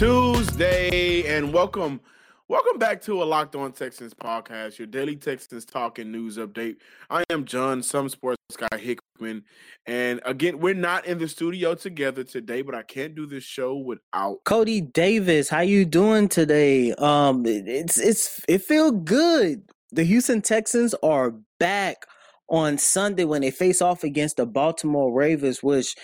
Tuesday, 0.00 1.26
and 1.26 1.52
welcome, 1.52 2.00
welcome 2.48 2.78
back 2.78 3.02
to 3.02 3.22
a 3.22 3.24
Locked 3.24 3.54
On 3.54 3.70
Texans 3.70 4.14
podcast, 4.14 4.78
your 4.78 4.86
daily 4.86 5.14
Texans 5.14 5.66
talking 5.66 6.10
news 6.10 6.38
update. 6.38 6.76
I 7.10 7.22
am 7.28 7.44
John, 7.44 7.82
some 7.82 8.08
sports 8.08 8.38
guy 8.56 8.78
Hickman, 8.78 9.44
and 9.84 10.22
again, 10.24 10.58
we're 10.58 10.72
not 10.72 11.04
in 11.04 11.18
the 11.18 11.28
studio 11.28 11.74
together 11.74 12.24
today, 12.24 12.62
but 12.62 12.74
I 12.74 12.80
can't 12.80 13.14
do 13.14 13.26
this 13.26 13.44
show 13.44 13.76
without. 13.76 14.42
Cody 14.44 14.80
Davis, 14.80 15.50
how 15.50 15.60
you 15.60 15.84
doing 15.84 16.30
today? 16.30 16.94
Um, 16.94 17.44
it's 17.44 18.00
it's 18.00 18.40
it 18.48 18.62
feel 18.62 18.92
good. 18.92 19.64
The 19.92 20.04
Houston 20.04 20.40
Texans 20.40 20.94
are 21.02 21.34
back 21.58 22.06
on 22.48 22.78
Sunday 22.78 23.24
when 23.24 23.42
they 23.42 23.50
face 23.50 23.82
off 23.82 24.02
against 24.02 24.38
the 24.38 24.46
Baltimore 24.46 25.12
Ravens, 25.12 25.62
which 25.62 25.94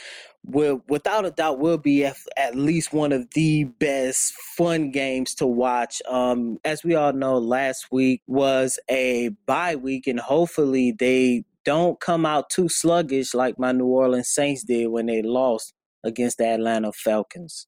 will 0.46 0.82
without 0.88 1.26
a 1.26 1.30
doubt 1.30 1.58
will 1.58 1.78
be 1.78 2.04
at, 2.04 2.16
at 2.36 2.54
least 2.54 2.92
one 2.92 3.12
of 3.12 3.28
the 3.34 3.64
best 3.64 4.32
fun 4.56 4.90
games 4.90 5.34
to 5.34 5.46
watch. 5.46 6.00
Um, 6.08 6.58
as 6.64 6.84
we 6.84 6.94
all 6.94 7.12
know, 7.12 7.38
last 7.38 7.88
week 7.90 8.22
was 8.26 8.78
a 8.88 9.30
bye 9.46 9.76
week, 9.76 10.06
and 10.06 10.20
hopefully 10.20 10.94
they 10.98 11.44
don't 11.64 11.98
come 12.00 12.24
out 12.24 12.48
too 12.48 12.68
sluggish 12.68 13.34
like 13.34 13.58
my 13.58 13.72
New 13.72 13.86
Orleans 13.86 14.28
Saints 14.28 14.62
did 14.62 14.86
when 14.86 15.06
they 15.06 15.20
lost 15.20 15.74
against 16.04 16.38
the 16.38 16.46
Atlanta 16.46 16.92
Falcons. 16.92 17.66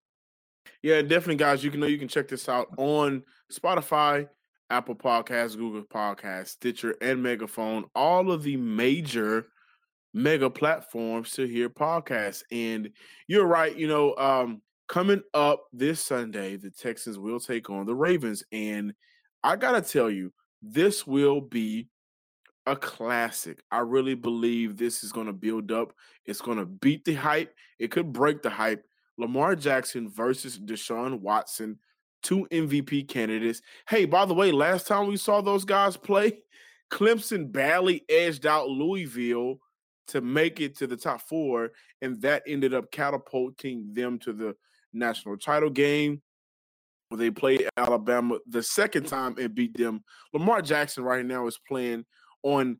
Yeah, 0.83 1.03
definitely, 1.03 1.37
guys. 1.37 1.65
You 1.65 1.71
can 1.71 1.81
know 1.81 1.87
you 1.87 1.99
can 1.99 2.09
check 2.09 2.29
this 2.29 2.49
out 2.49 2.69
on 2.77 3.25
Spotify, 3.53 4.29
Apple 4.71 4.95
Podcasts, 4.95 5.57
Google 5.57 5.83
Podcasts, 5.83 6.49
Stitcher, 6.49 6.95
and 7.01 7.23
Megaphone. 7.23 7.87
All 7.97 8.31
of 8.31 8.45
the 8.45 8.57
major 8.57 9.49
mega 10.19 10.51
platforms 10.51 11.31
to 11.33 11.47
hear 11.47 11.71
podcasts. 11.71 12.43
And 12.51 12.91
you're 13.27 13.47
right. 13.47 13.77
You 13.77 13.89
know, 13.89 14.17
um, 14.17 14.63
coming 14.89 15.23
up 15.35 15.65
this 15.73 16.05
Sunday, 16.05 16.57
the 16.57 16.71
Texans 16.71 17.19
will 17.19 17.41
take 17.41 17.71
on 17.71 17.87
the 17.87 17.95
Ravens, 17.95 18.43
and 18.53 18.93
I 19.43 19.57
gotta 19.57 19.81
tell 19.83 20.11
you, 20.11 20.33
this 20.63 21.07
will 21.07 21.41
be 21.41 21.89
a 22.67 22.77
classic. 22.77 23.63
I 23.71 23.79
really 23.79 24.15
believe 24.15 24.77
this 24.77 25.03
is 25.03 25.11
going 25.11 25.27
to 25.27 25.33
build 25.33 25.73
up. 25.73 25.95
It's 26.27 26.43
going 26.43 26.59
to 26.59 26.67
beat 26.67 27.05
the 27.05 27.15
hype. 27.15 27.55
It 27.79 27.91
could 27.91 28.13
break 28.13 28.43
the 28.43 28.51
hype. 28.51 28.85
Lamar 29.17 29.57
Jackson 29.57 30.11
versus 30.11 30.59
Deshaun 30.59 31.21
Watson, 31.21 31.79
two 32.23 32.47
MVP 32.53 33.09
candidates. 33.09 33.63
Hey, 33.89 34.05
by 34.05 34.27
the 34.27 34.35
way, 34.35 34.53
last 34.53 34.87
time 34.87 35.07
we 35.07 35.17
saw 35.17 35.41
those 35.41 35.65
guys 35.65 35.97
play, 35.97 36.41
Clemson 36.93 37.51
badly 37.51 38.05
edged 38.09 38.47
out 38.47 38.69
Louisville 38.69 39.61
to 40.09 40.21
make 40.21 40.61
it 40.61 40.77
to 40.79 40.87
the 40.87 40.97
top 40.97 41.23
four, 41.23 41.71
and 42.03 42.21
that 42.23 42.43
ended 42.47 42.75
up 42.75 42.91
catapulting 42.91 43.93
them 43.93 44.19
to 44.21 44.33
the 44.33 44.57
national 44.93 45.37
title 45.37 45.71
game 45.71 46.21
where 47.09 47.19
they 47.19 47.31
played 47.31 47.67
Alabama 47.77 48.39
the 48.47 48.63
second 48.63 49.07
time 49.07 49.35
and 49.39 49.55
beat 49.55 49.77
them. 49.77 50.03
Lamar 50.33 50.61
Jackson 50.63 51.05
right 51.05 51.25
now 51.25 51.47
is 51.47 51.59
playing 51.67 52.05
on, 52.43 52.79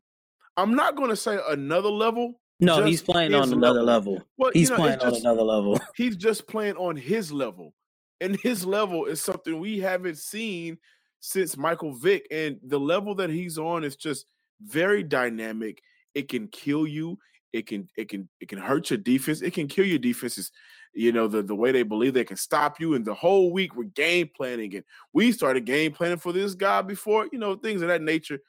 I'm 0.57 0.75
not 0.75 0.95
going 0.95 1.09
to 1.09 1.15
say 1.15 1.39
another 1.49 1.89
level. 1.89 2.39
No, 2.59 2.83
he's 2.83 3.01
playing 3.01 3.33
on 3.33 3.53
another 3.53 3.81
level. 3.81 4.21
Well, 4.37 4.51
you 4.53 4.59
He's 4.59 4.69
know, 4.69 4.75
playing 4.75 4.99
on 4.99 5.11
just- 5.11 5.21
another 5.21 5.43
level. 5.43 5.79
he's 5.95 6.17
just 6.17 6.47
playing 6.47 6.75
on 6.75 6.95
his 6.97 7.31
level. 7.31 7.73
And 8.21 8.35
his 8.41 8.65
level 8.65 9.05
is 9.05 9.21
something 9.21 9.59
we 9.59 9.79
haven't 9.79 10.17
seen 10.17 10.77
since 11.21 11.55
Michael 11.55 11.93
Vick. 11.93 12.27
And 12.31 12.59
the 12.61 12.79
level 12.79 13.15
that 13.15 13.29
he's 13.29 13.57
on 13.57 13.85
is 13.85 13.95
just 13.95 14.25
very 14.61 15.03
dynamic. 15.03 15.81
It 16.13 16.29
can 16.29 16.47
kill 16.47 16.87
you. 16.87 17.17
It 17.51 17.65
can 17.65 17.89
it 17.97 18.09
can 18.09 18.29
it 18.39 18.47
can 18.47 18.59
hurt 18.59 18.89
your 18.89 18.97
defense. 18.97 19.41
It 19.41 19.53
can 19.53 19.67
kill 19.67 19.85
your 19.85 19.99
defenses. 19.99 20.51
You 20.93 21.11
know, 21.11 21.27
the, 21.27 21.41
the 21.41 21.55
way 21.55 21.71
they 21.71 21.83
believe 21.83 22.13
they 22.13 22.23
can 22.23 22.37
stop 22.37 22.79
you. 22.79 22.95
And 22.95 23.05
the 23.05 23.13
whole 23.13 23.51
week 23.51 23.75
we're 23.75 23.85
game 23.85 24.29
planning. 24.35 24.75
And 24.75 24.83
we 25.13 25.31
started 25.31 25.65
game 25.65 25.91
planning 25.91 26.17
for 26.17 26.31
this 26.31 26.53
guy 26.55 26.81
before, 26.81 27.27
you 27.31 27.39
know, 27.39 27.55
things 27.55 27.81
of 27.81 27.87
that 27.87 28.01
nature. 28.01 28.39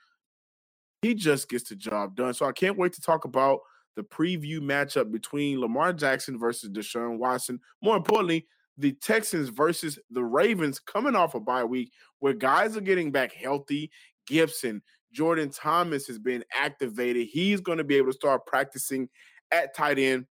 He 1.03 1.15
just 1.15 1.49
gets 1.49 1.69
the 1.69 1.77
job 1.77 2.15
done. 2.15 2.35
So 2.35 2.47
I 2.47 2.53
can't 2.53 2.79
wait 2.79 2.93
to 2.95 3.01
talk 3.01 3.25
about 3.25 3.61
the 3.97 4.03
preview 4.03 4.61
matchup 4.61 5.11
between 5.11 5.61
Lamar 5.61 5.93
Jackson 5.93 6.39
versus 6.39 6.71
Deshaun 6.71 7.19
Watson. 7.19 7.61
More 7.83 7.97
importantly, 7.97 8.47
the 8.77 8.93
Texans 8.93 9.49
versus 9.49 9.99
the 10.11 10.25
Ravens 10.25 10.79
coming 10.79 11.15
off 11.15 11.35
a 11.35 11.41
bye 11.41 11.65
week 11.65 11.93
where 12.19 12.33
guys 12.33 12.77
are 12.77 12.83
getting 12.83 13.13
back 13.13 13.33
healthy. 13.33 13.91
Gibson, 14.27 14.83
Jordan 15.13 15.51
Thomas 15.51 16.07
has 16.07 16.19
been 16.19 16.45
activated. 16.55 17.29
He's 17.31 17.61
going 17.61 17.79
to 17.79 17.85
be 17.85 17.97
able 17.97 18.09
to 18.09 18.13
start 18.13 18.47
practicing 18.47 19.09
at 19.53 19.75
tight 19.75 19.99
end. 19.99 20.27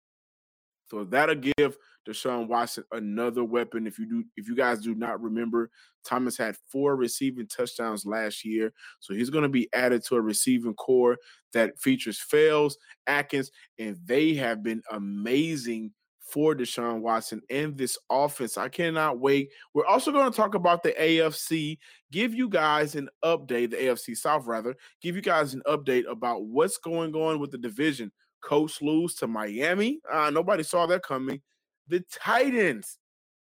So 0.88 1.04
that'll 1.04 1.36
give 1.36 1.78
Deshaun 2.08 2.48
Watson 2.48 2.84
another 2.92 3.44
weapon. 3.44 3.88
If 3.88 3.98
you 3.98 4.08
do, 4.08 4.24
if 4.38 4.48
you 4.48 4.56
guys 4.56 4.82
do 4.82 4.94
not 4.94 5.22
remember, 5.22 5.72
Thomas 6.06 6.38
had 6.38 6.56
four 6.72 6.96
receiving 6.96 7.48
touchdowns 7.48 8.06
last 8.06 8.46
year. 8.46 8.72
So 9.00 9.14
he's 9.14 9.32
going 9.32 9.44
to 9.44 9.50
be 9.50 9.68
added 9.74 10.04
to 10.06 10.16
a 10.16 10.22
receiving 10.22 10.76
corps 10.76 11.18
that 11.54 11.80
features 11.80 12.20
Fells, 12.20 12.78
Akins, 13.08 13.52
and 13.80 13.98
they 14.06 14.36
have 14.36 14.62
been 14.62 14.84
amazing 14.92 15.92
for 16.26 16.56
Deshaun 16.56 17.02
Watson 17.02 17.42
and 17.50 17.78
this 17.78 17.98
offense. 18.10 18.58
I 18.58 18.68
cannot 18.68 19.20
wait. 19.20 19.52
We're 19.74 19.86
also 19.86 20.12
going 20.12 20.30
to 20.30 20.36
talk 20.36 20.56
about 20.56 20.82
the 20.82 20.92
AFC, 20.92 21.78
give 22.12 22.34
you 22.34 22.50
guys 22.50 22.96
an 22.96 23.10
update, 23.24 23.72
the 23.72 23.78
AFC 23.78 24.18
South 24.18 24.46
rather, 24.48 24.76
give 25.02 25.16
you 25.16 25.22
guys 25.22 25.54
an 25.54 25.62
update 25.68 26.10
about 26.10 26.46
what's 26.46 26.78
going 26.78 27.14
on 27.16 27.40
with 27.40 27.52
the 27.52 27.58
division. 27.58 28.12
Colts 28.42 28.82
lose 28.82 29.16
to 29.16 29.28
Miami. 29.28 30.00
Uh, 30.12 30.30
nobody 30.32 30.64
saw 30.64 30.86
that 30.88 31.04
coming. 31.04 31.42
The 31.88 32.04
Titans, 32.12 32.98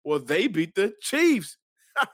well, 0.04 0.20
they 0.20 0.48
beat 0.48 0.76
the 0.76 0.94
Chiefs. 1.02 1.58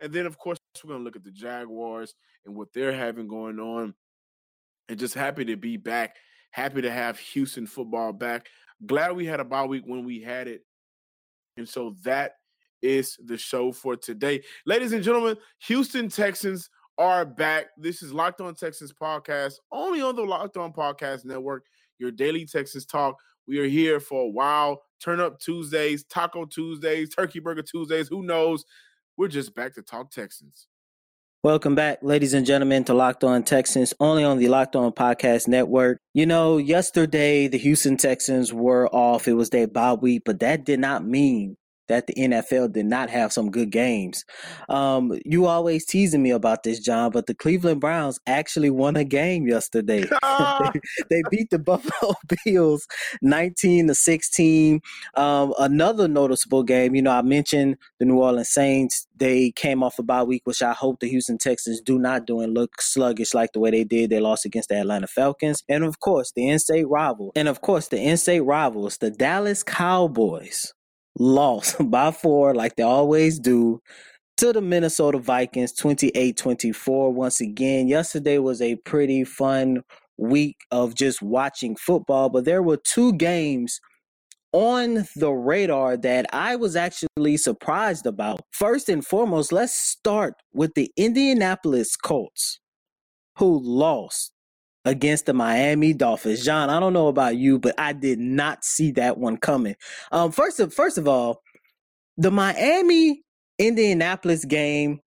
and 0.00 0.12
then, 0.12 0.26
of 0.26 0.38
course, 0.38 0.58
we're 0.82 0.88
going 0.88 1.00
to 1.00 1.04
look 1.04 1.16
at 1.16 1.24
the 1.24 1.30
Jaguars 1.30 2.14
and 2.44 2.54
what 2.54 2.72
they're 2.72 2.92
having 2.92 3.28
going 3.28 3.60
on. 3.60 3.94
And 4.88 4.98
just 4.98 5.14
happy 5.14 5.44
to 5.46 5.56
be 5.56 5.76
back. 5.76 6.16
Happy 6.50 6.82
to 6.82 6.90
have 6.90 7.18
Houston 7.18 7.66
football 7.66 8.12
back. 8.12 8.48
Glad 8.86 9.16
we 9.16 9.26
had 9.26 9.40
a 9.40 9.44
bye 9.44 9.64
week 9.64 9.84
when 9.86 10.04
we 10.04 10.20
had 10.20 10.48
it. 10.48 10.62
And 11.56 11.68
so 11.68 11.94
that 12.02 12.32
is 12.82 13.16
the 13.24 13.38
show 13.38 13.72
for 13.72 13.96
today. 13.96 14.42
Ladies 14.66 14.92
and 14.92 15.02
gentlemen, 15.02 15.36
Houston 15.66 16.08
Texans 16.08 16.68
are 16.98 17.24
back. 17.24 17.66
This 17.76 18.02
is 18.02 18.12
Locked 18.12 18.40
On 18.40 18.54
Texans 18.54 18.92
podcast, 18.92 19.54
only 19.72 20.00
on 20.02 20.16
the 20.16 20.22
Locked 20.22 20.56
On 20.56 20.72
Podcast 20.72 21.24
Network, 21.24 21.64
your 21.98 22.10
daily 22.10 22.44
Texans 22.44 22.84
talk. 22.84 23.16
We 23.46 23.58
are 23.58 23.66
here 23.66 24.00
for 24.00 24.22
a 24.22 24.28
while. 24.28 24.82
Turn 25.00 25.20
up 25.20 25.38
Tuesdays, 25.38 26.04
Taco 26.04 26.44
Tuesdays, 26.44 27.14
Turkey 27.14 27.40
Burger 27.40 27.62
Tuesdays. 27.62 28.08
Who 28.08 28.22
knows? 28.22 28.64
We're 29.16 29.28
just 29.28 29.54
back 29.54 29.74
to 29.74 29.82
talk 29.82 30.10
Texans. 30.10 30.66
Welcome 31.44 31.74
back, 31.74 31.98
ladies 32.00 32.32
and 32.32 32.46
gentlemen, 32.46 32.84
to 32.84 32.94
Locked 32.94 33.22
On 33.22 33.42
Texans, 33.42 33.92
only 34.00 34.24
on 34.24 34.38
the 34.38 34.48
Locked 34.48 34.76
On 34.76 34.90
Podcast 34.92 35.46
Network. 35.46 35.98
You 36.14 36.24
know, 36.24 36.56
yesterday 36.56 37.48
the 37.48 37.58
Houston 37.58 37.98
Texans 37.98 38.50
were 38.50 38.88
off. 38.88 39.28
It 39.28 39.34
was 39.34 39.50
their 39.50 39.66
bye 39.66 39.92
week, 39.92 40.22
but 40.24 40.40
that 40.40 40.64
did 40.64 40.80
not 40.80 41.04
mean 41.04 41.58
that 41.88 42.06
the 42.06 42.14
NFL 42.14 42.72
did 42.72 42.86
not 42.86 43.10
have 43.10 43.32
some 43.32 43.50
good 43.50 43.70
games. 43.70 44.24
Um, 44.68 45.18
you 45.24 45.46
always 45.46 45.84
teasing 45.84 46.22
me 46.22 46.30
about 46.30 46.62
this, 46.62 46.80
John, 46.80 47.10
but 47.10 47.26
the 47.26 47.34
Cleveland 47.34 47.80
Browns 47.80 48.18
actually 48.26 48.70
won 48.70 48.96
a 48.96 49.04
game 49.04 49.46
yesterday. 49.46 50.04
they 51.10 51.22
beat 51.30 51.50
the 51.50 51.58
Buffalo 51.58 52.14
Bills 52.44 52.86
19 53.22 53.88
to 53.88 53.94
16. 53.94 54.80
Um, 55.14 55.54
another 55.58 56.08
noticeable 56.08 56.62
game, 56.62 56.94
you 56.94 57.02
know, 57.02 57.10
I 57.10 57.22
mentioned 57.22 57.76
the 57.98 58.06
New 58.06 58.18
Orleans 58.18 58.48
Saints. 58.48 59.06
They 59.16 59.52
came 59.52 59.82
off 59.82 59.98
a 59.98 60.02
bye 60.02 60.22
week, 60.22 60.42
which 60.44 60.62
I 60.62 60.72
hope 60.72 61.00
the 61.00 61.08
Houston 61.08 61.38
Texans 61.38 61.80
do 61.80 61.98
not 61.98 62.26
do 62.26 62.40
and 62.40 62.54
look 62.54 62.80
sluggish 62.80 63.34
like 63.34 63.52
the 63.52 63.60
way 63.60 63.70
they 63.70 63.84
did. 63.84 64.10
They 64.10 64.20
lost 64.20 64.44
against 64.44 64.70
the 64.70 64.76
Atlanta 64.80 65.06
Falcons. 65.06 65.62
And 65.68 65.84
of 65.84 66.00
course, 66.00 66.32
the 66.34 66.48
in 66.48 66.58
state 66.58 66.88
rival. 66.88 67.32
And 67.36 67.48
of 67.48 67.60
course, 67.60 67.88
the 67.88 67.98
in 67.98 68.16
state 68.16 68.40
rivals, 68.40 68.98
the 68.98 69.10
Dallas 69.10 69.62
Cowboys, 69.62 70.72
lost 71.18 71.76
by 71.90 72.10
four 72.10 72.54
like 72.54 72.76
they 72.76 72.82
always 72.82 73.38
do 73.38 73.80
to 74.36 74.52
the 74.52 74.60
Minnesota 74.60 75.18
Vikings 75.18 75.72
28-24 75.74 77.12
once 77.12 77.40
again. 77.40 77.86
Yesterday 77.86 78.38
was 78.38 78.60
a 78.60 78.76
pretty 78.76 79.24
fun 79.24 79.82
week 80.16 80.56
of 80.70 80.94
just 80.94 81.22
watching 81.22 81.76
football, 81.76 82.28
but 82.28 82.44
there 82.44 82.62
were 82.62 82.76
two 82.76 83.12
games 83.14 83.80
on 84.52 85.06
the 85.16 85.32
radar 85.32 85.96
that 85.96 86.26
I 86.32 86.56
was 86.56 86.76
actually 86.76 87.36
surprised 87.36 88.06
about. 88.06 88.40
First 88.52 88.88
and 88.88 89.04
foremost, 89.04 89.52
let's 89.52 89.74
start 89.74 90.34
with 90.52 90.74
the 90.74 90.92
Indianapolis 90.96 91.96
Colts, 91.96 92.60
who 93.38 93.60
lost 93.62 94.33
against 94.84 95.26
the 95.26 95.34
Miami 95.34 95.92
Dolphins. 95.92 96.44
John, 96.44 96.70
I 96.70 96.78
don't 96.80 96.92
know 96.92 97.08
about 97.08 97.36
you, 97.36 97.58
but 97.58 97.74
I 97.78 97.92
did 97.92 98.18
not 98.18 98.64
see 98.64 98.92
that 98.92 99.18
one 99.18 99.36
coming. 99.36 99.76
Um, 100.12 100.32
first 100.32 100.60
of 100.60 100.72
first 100.72 100.98
of 100.98 101.08
all, 101.08 101.42
the 102.16 102.30
Miami 102.30 103.22
Indianapolis 103.58 104.44
game 104.44 105.00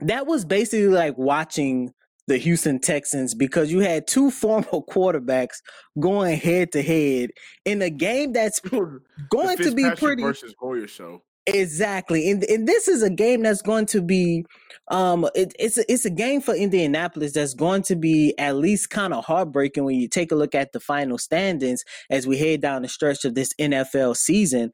that 0.00 0.26
was 0.26 0.44
basically 0.44 0.88
like 0.88 1.16
watching 1.18 1.92
the 2.26 2.38
Houston 2.38 2.78
Texans 2.78 3.34
because 3.34 3.70
you 3.72 3.80
had 3.80 4.06
two 4.06 4.30
former 4.30 4.64
quarterbacks 4.64 5.56
going 5.98 6.38
head 6.38 6.72
to 6.72 6.82
head 6.82 7.30
in 7.64 7.82
a 7.82 7.90
game 7.90 8.32
that's 8.32 8.60
going 9.30 9.58
to 9.58 9.74
be 9.74 9.90
pretty 9.96 10.22
versus 10.22 10.54
Hoyer 10.58 10.86
show. 10.86 11.22
Exactly, 11.46 12.30
and 12.30 12.44
and 12.44 12.68
this 12.68 12.86
is 12.86 13.02
a 13.02 13.10
game 13.10 13.42
that's 13.42 13.62
going 13.62 13.86
to 13.86 14.02
be, 14.02 14.44
um, 14.88 15.28
it, 15.34 15.54
it's 15.58 15.78
a, 15.78 15.90
it's 15.90 16.04
a 16.04 16.10
game 16.10 16.42
for 16.42 16.54
Indianapolis 16.54 17.32
that's 17.32 17.54
going 17.54 17.82
to 17.84 17.96
be 17.96 18.34
at 18.38 18.56
least 18.56 18.90
kind 18.90 19.14
of 19.14 19.24
heartbreaking 19.24 19.84
when 19.84 19.96
you 19.98 20.06
take 20.06 20.30
a 20.30 20.34
look 20.34 20.54
at 20.54 20.72
the 20.72 20.80
final 20.80 21.16
standings 21.16 21.82
as 22.10 22.26
we 22.26 22.36
head 22.38 22.60
down 22.60 22.82
the 22.82 22.88
stretch 22.88 23.24
of 23.24 23.34
this 23.34 23.54
NFL 23.58 24.16
season. 24.16 24.70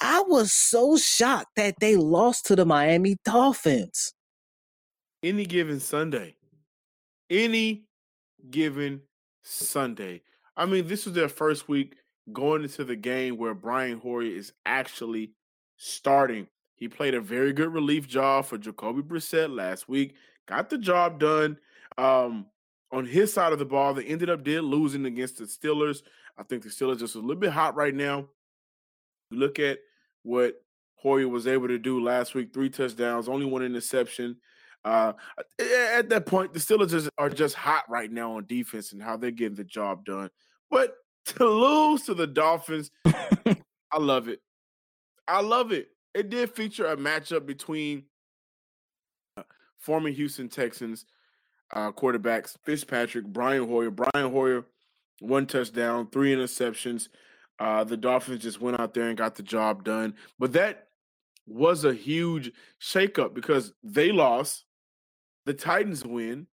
I 0.00 0.22
was 0.26 0.52
so 0.52 0.96
shocked 0.96 1.56
that 1.56 1.74
they 1.80 1.96
lost 1.96 2.46
to 2.46 2.56
the 2.56 2.64
Miami 2.64 3.16
Dolphins. 3.24 4.14
Any 5.22 5.46
given 5.46 5.80
Sunday, 5.80 6.36
any 7.28 7.84
given 8.50 9.02
Sunday. 9.42 10.22
I 10.56 10.66
mean, 10.66 10.86
this 10.86 11.06
was 11.06 11.14
their 11.14 11.28
first 11.28 11.68
week 11.68 11.96
going 12.32 12.62
into 12.62 12.84
the 12.84 12.96
game 12.96 13.36
where 13.36 13.54
Brian 13.54 13.98
Hoyer 13.98 14.22
is 14.22 14.52
actually 14.66 15.32
starting. 15.78 16.46
He 16.74 16.88
played 16.88 17.14
a 17.14 17.20
very 17.20 17.52
good 17.52 17.72
relief 17.72 18.06
job 18.06 18.44
for 18.44 18.58
Jacoby 18.58 19.02
Brissett 19.02 19.54
last 19.54 19.88
week. 19.88 20.14
Got 20.46 20.70
the 20.70 20.78
job 20.78 21.18
done. 21.18 21.58
Um, 21.96 22.46
on 22.92 23.04
his 23.04 23.32
side 23.32 23.52
of 23.52 23.58
the 23.58 23.64
ball, 23.64 23.94
they 23.94 24.04
ended 24.04 24.30
up 24.30 24.44
did 24.44 24.62
losing 24.62 25.06
against 25.06 25.38
the 25.38 25.44
Steelers. 25.44 26.02
I 26.38 26.42
think 26.42 26.62
the 26.62 26.68
Steelers 26.68 27.00
just 27.00 27.16
a 27.16 27.20
little 27.20 27.36
bit 27.36 27.50
hot 27.50 27.74
right 27.74 27.94
now. 27.94 28.28
Look 29.30 29.58
at 29.58 29.78
what 30.22 30.62
Hoyer 30.96 31.28
was 31.28 31.46
able 31.46 31.68
to 31.68 31.78
do 31.78 32.02
last 32.02 32.34
week: 32.34 32.52
three 32.54 32.70
touchdowns, 32.70 33.28
only 33.28 33.46
one 33.46 33.62
interception. 33.62 34.36
Uh, 34.84 35.12
at 35.96 36.08
that 36.08 36.26
point, 36.26 36.52
the 36.52 36.60
Steelers 36.60 37.08
are 37.18 37.28
just 37.28 37.54
hot 37.54 37.84
right 37.88 38.10
now 38.10 38.36
on 38.36 38.46
defense 38.46 38.92
and 38.92 39.02
how 39.02 39.16
they're 39.16 39.30
getting 39.30 39.56
the 39.56 39.64
job 39.64 40.04
done. 40.04 40.30
But 40.70 40.94
to 41.26 41.44
lose 41.44 42.04
to 42.04 42.14
the 42.14 42.26
Dolphins, 42.26 42.90
I 43.04 43.98
love 43.98 44.28
it. 44.28 44.40
I 45.28 45.42
love 45.42 45.72
it. 45.72 45.88
It 46.14 46.30
did 46.30 46.50
feature 46.50 46.86
a 46.86 46.96
matchup 46.96 47.46
between 47.46 48.04
uh, 49.36 49.42
former 49.78 50.08
Houston 50.08 50.48
Texans 50.48 51.04
uh, 51.72 51.92
quarterbacks 51.92 52.56
Fitzpatrick, 52.64 53.26
Brian 53.26 53.68
Hoyer. 53.68 53.90
Brian 53.90 54.30
Hoyer, 54.30 54.64
one 55.20 55.46
touchdown, 55.46 56.08
three 56.10 56.34
interceptions. 56.34 57.08
Uh, 57.58 57.84
the 57.84 57.96
Dolphins 57.96 58.42
just 58.42 58.60
went 58.60 58.80
out 58.80 58.94
there 58.94 59.08
and 59.08 59.18
got 59.18 59.34
the 59.34 59.42
job 59.42 59.84
done. 59.84 60.14
But 60.38 60.52
that 60.52 60.88
was 61.46 61.84
a 61.84 61.94
huge 61.94 62.52
shakeup 62.80 63.34
because 63.34 63.72
they 63.82 64.12
lost, 64.12 64.64
the 65.44 65.54
Titans 65.54 66.04
win. 66.04 66.46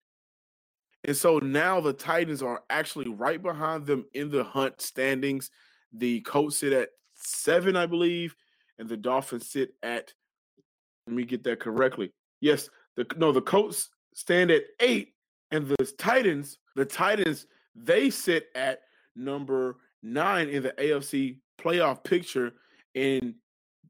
And 1.04 1.16
so 1.16 1.38
now 1.38 1.80
the 1.80 1.94
Titans 1.94 2.42
are 2.42 2.64
actually 2.70 3.10
right 3.10 3.42
behind 3.42 3.86
them 3.86 4.06
in 4.14 4.32
the 4.32 4.44
hunt 4.44 4.82
standings. 4.82 5.52
The 5.94 6.22
Colts 6.22 6.58
sit 6.58 6.74
at 6.74 6.90
seven, 7.14 7.76
I 7.76 7.86
believe 7.86 8.36
and 8.80 8.90
the 8.90 8.98
Dolphins 8.98 9.50
sit 9.50 9.74
at. 9.84 10.14
Let 11.08 11.16
me 11.16 11.24
get 11.24 11.44
that 11.44 11.60
correctly. 11.60 12.12
Yes, 12.42 12.70
the 12.96 13.06
no, 13.16 13.32
the 13.32 13.42
Colts 13.42 13.90
stand 14.14 14.52
at 14.52 14.64
eight, 14.80 15.14
and 15.52 15.68
the 15.68 15.94
Titans, 15.98 16.58
the 16.76 16.86
Titans, 16.86 17.46
they 17.76 18.10
sit 18.10 18.48
at 18.56 18.82
number 19.16 19.78
nine 20.02 20.50
in 20.50 20.64
the 20.64 20.72
AFC 20.72 21.38
playoff 21.60 22.04
picture. 22.04 22.54
And 22.94 23.36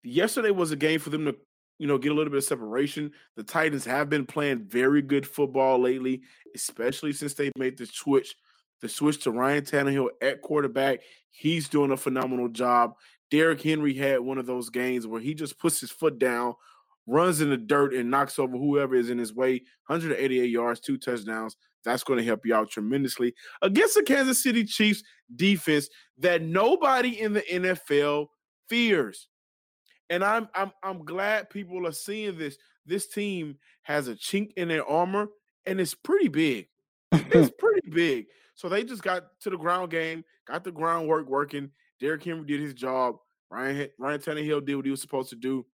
yesterday 0.04 0.52
was 0.52 0.72
a 0.72 0.76
game 0.76 1.00
for 1.00 1.10
them 1.10 1.26
to, 1.26 1.36
you 1.80 1.88
know, 1.88 1.98
get 1.98 2.12
a 2.12 2.16
little 2.16 2.32
bit 2.32 2.38
of 2.38 2.44
separation. 2.44 3.12
The 3.36 3.44
Titans 3.44 3.86
have 3.86 4.10
been 4.10 4.26
playing 4.26 4.66
very 4.66 5.02
good 5.02 5.28
football 5.28 5.80
lately, 5.80 6.22
especially 6.56 7.14
since 7.14 7.34
they 7.34 7.52
made 7.58 7.78
the 7.78 7.86
switch, 7.86 8.36
the 8.82 8.90
switch 8.90 9.24
to 9.24 9.32
Ryan 9.32 9.64
Tannehill 9.64 10.10
at 10.22 10.42
quarterback. 10.42 11.02
He's 11.32 11.70
doing 11.70 11.92
a 11.92 11.98
phenomenal 11.98 12.48
job. 12.48 12.96
Derrick 13.32 13.62
Henry 13.62 13.94
had 13.94 14.20
one 14.20 14.38
of 14.38 14.46
those 14.46 14.70
games 14.70 15.08
where 15.08 15.22
he 15.22 15.34
just 15.34 15.58
puts 15.58 15.80
his 15.80 15.92
foot 15.92 16.20
down, 16.20 16.54
runs 17.08 17.42
in 17.42 17.50
the 17.50 17.58
dirt, 17.58 17.94
and 17.94 18.12
knocks 18.12 18.40
over 18.40 18.58
whoever 18.58 18.96
is 18.96 19.10
in 19.10 19.18
his 19.18 19.34
way. 19.34 19.62
188 19.88 20.50
yards, 20.50 20.80
two 20.80 20.98
touchdowns. 20.98 21.56
That's 21.84 22.04
going 22.04 22.18
to 22.18 22.26
help 22.26 22.46
you 22.46 22.56
out 22.56 22.70
tremendously 22.70 23.36
against 23.62 23.96
the 23.96 24.04
Kansas 24.04 24.42
City 24.42 24.64
Chiefs 24.64 25.04
defense 25.36 25.88
that 26.18 26.42
nobody 26.42 27.22
in 27.22 27.34
the 27.34 27.42
NFL 27.42 28.28
fears. 28.68 29.28
And 30.10 30.24
I'm 30.24 30.50
I'm 30.54 30.72
I'm 30.84 31.06
glad 31.06 31.50
people 31.50 31.88
are 31.88 31.92
seeing 31.92 32.38
this. 32.38 32.58
This 32.86 33.08
team 33.08 33.58
has 33.84 34.08
a 34.08 34.16
chink 34.16 34.52
in 34.56 34.68
their 34.68 34.86
armor, 34.88 35.28
and 35.66 35.80
it's 35.80 35.96
pretty 35.96 36.28
big. 36.28 36.68
it's 37.12 37.52
pretty 37.60 37.90
big. 37.90 38.26
So 38.56 38.70
they 38.70 38.84
just 38.84 39.04
got 39.04 39.40
to 39.42 39.50
the 39.50 39.58
ground 39.58 39.92
game, 39.92 40.24
got 40.48 40.64
the 40.64 40.72
groundwork 40.72 41.28
working, 41.28 41.72
Derrick 42.00 42.24
Henry 42.24 42.46
did 42.46 42.62
his 42.62 42.74
job. 42.74 43.16
Ryan 43.50 43.90
Ryan 43.98 44.20
Tannehill 44.20 44.66
did 44.66 44.76
what 44.76 44.86
he 44.86 44.92
was 44.92 45.02
supposed 45.02 45.30
to 45.30 45.36
do. 45.36 45.66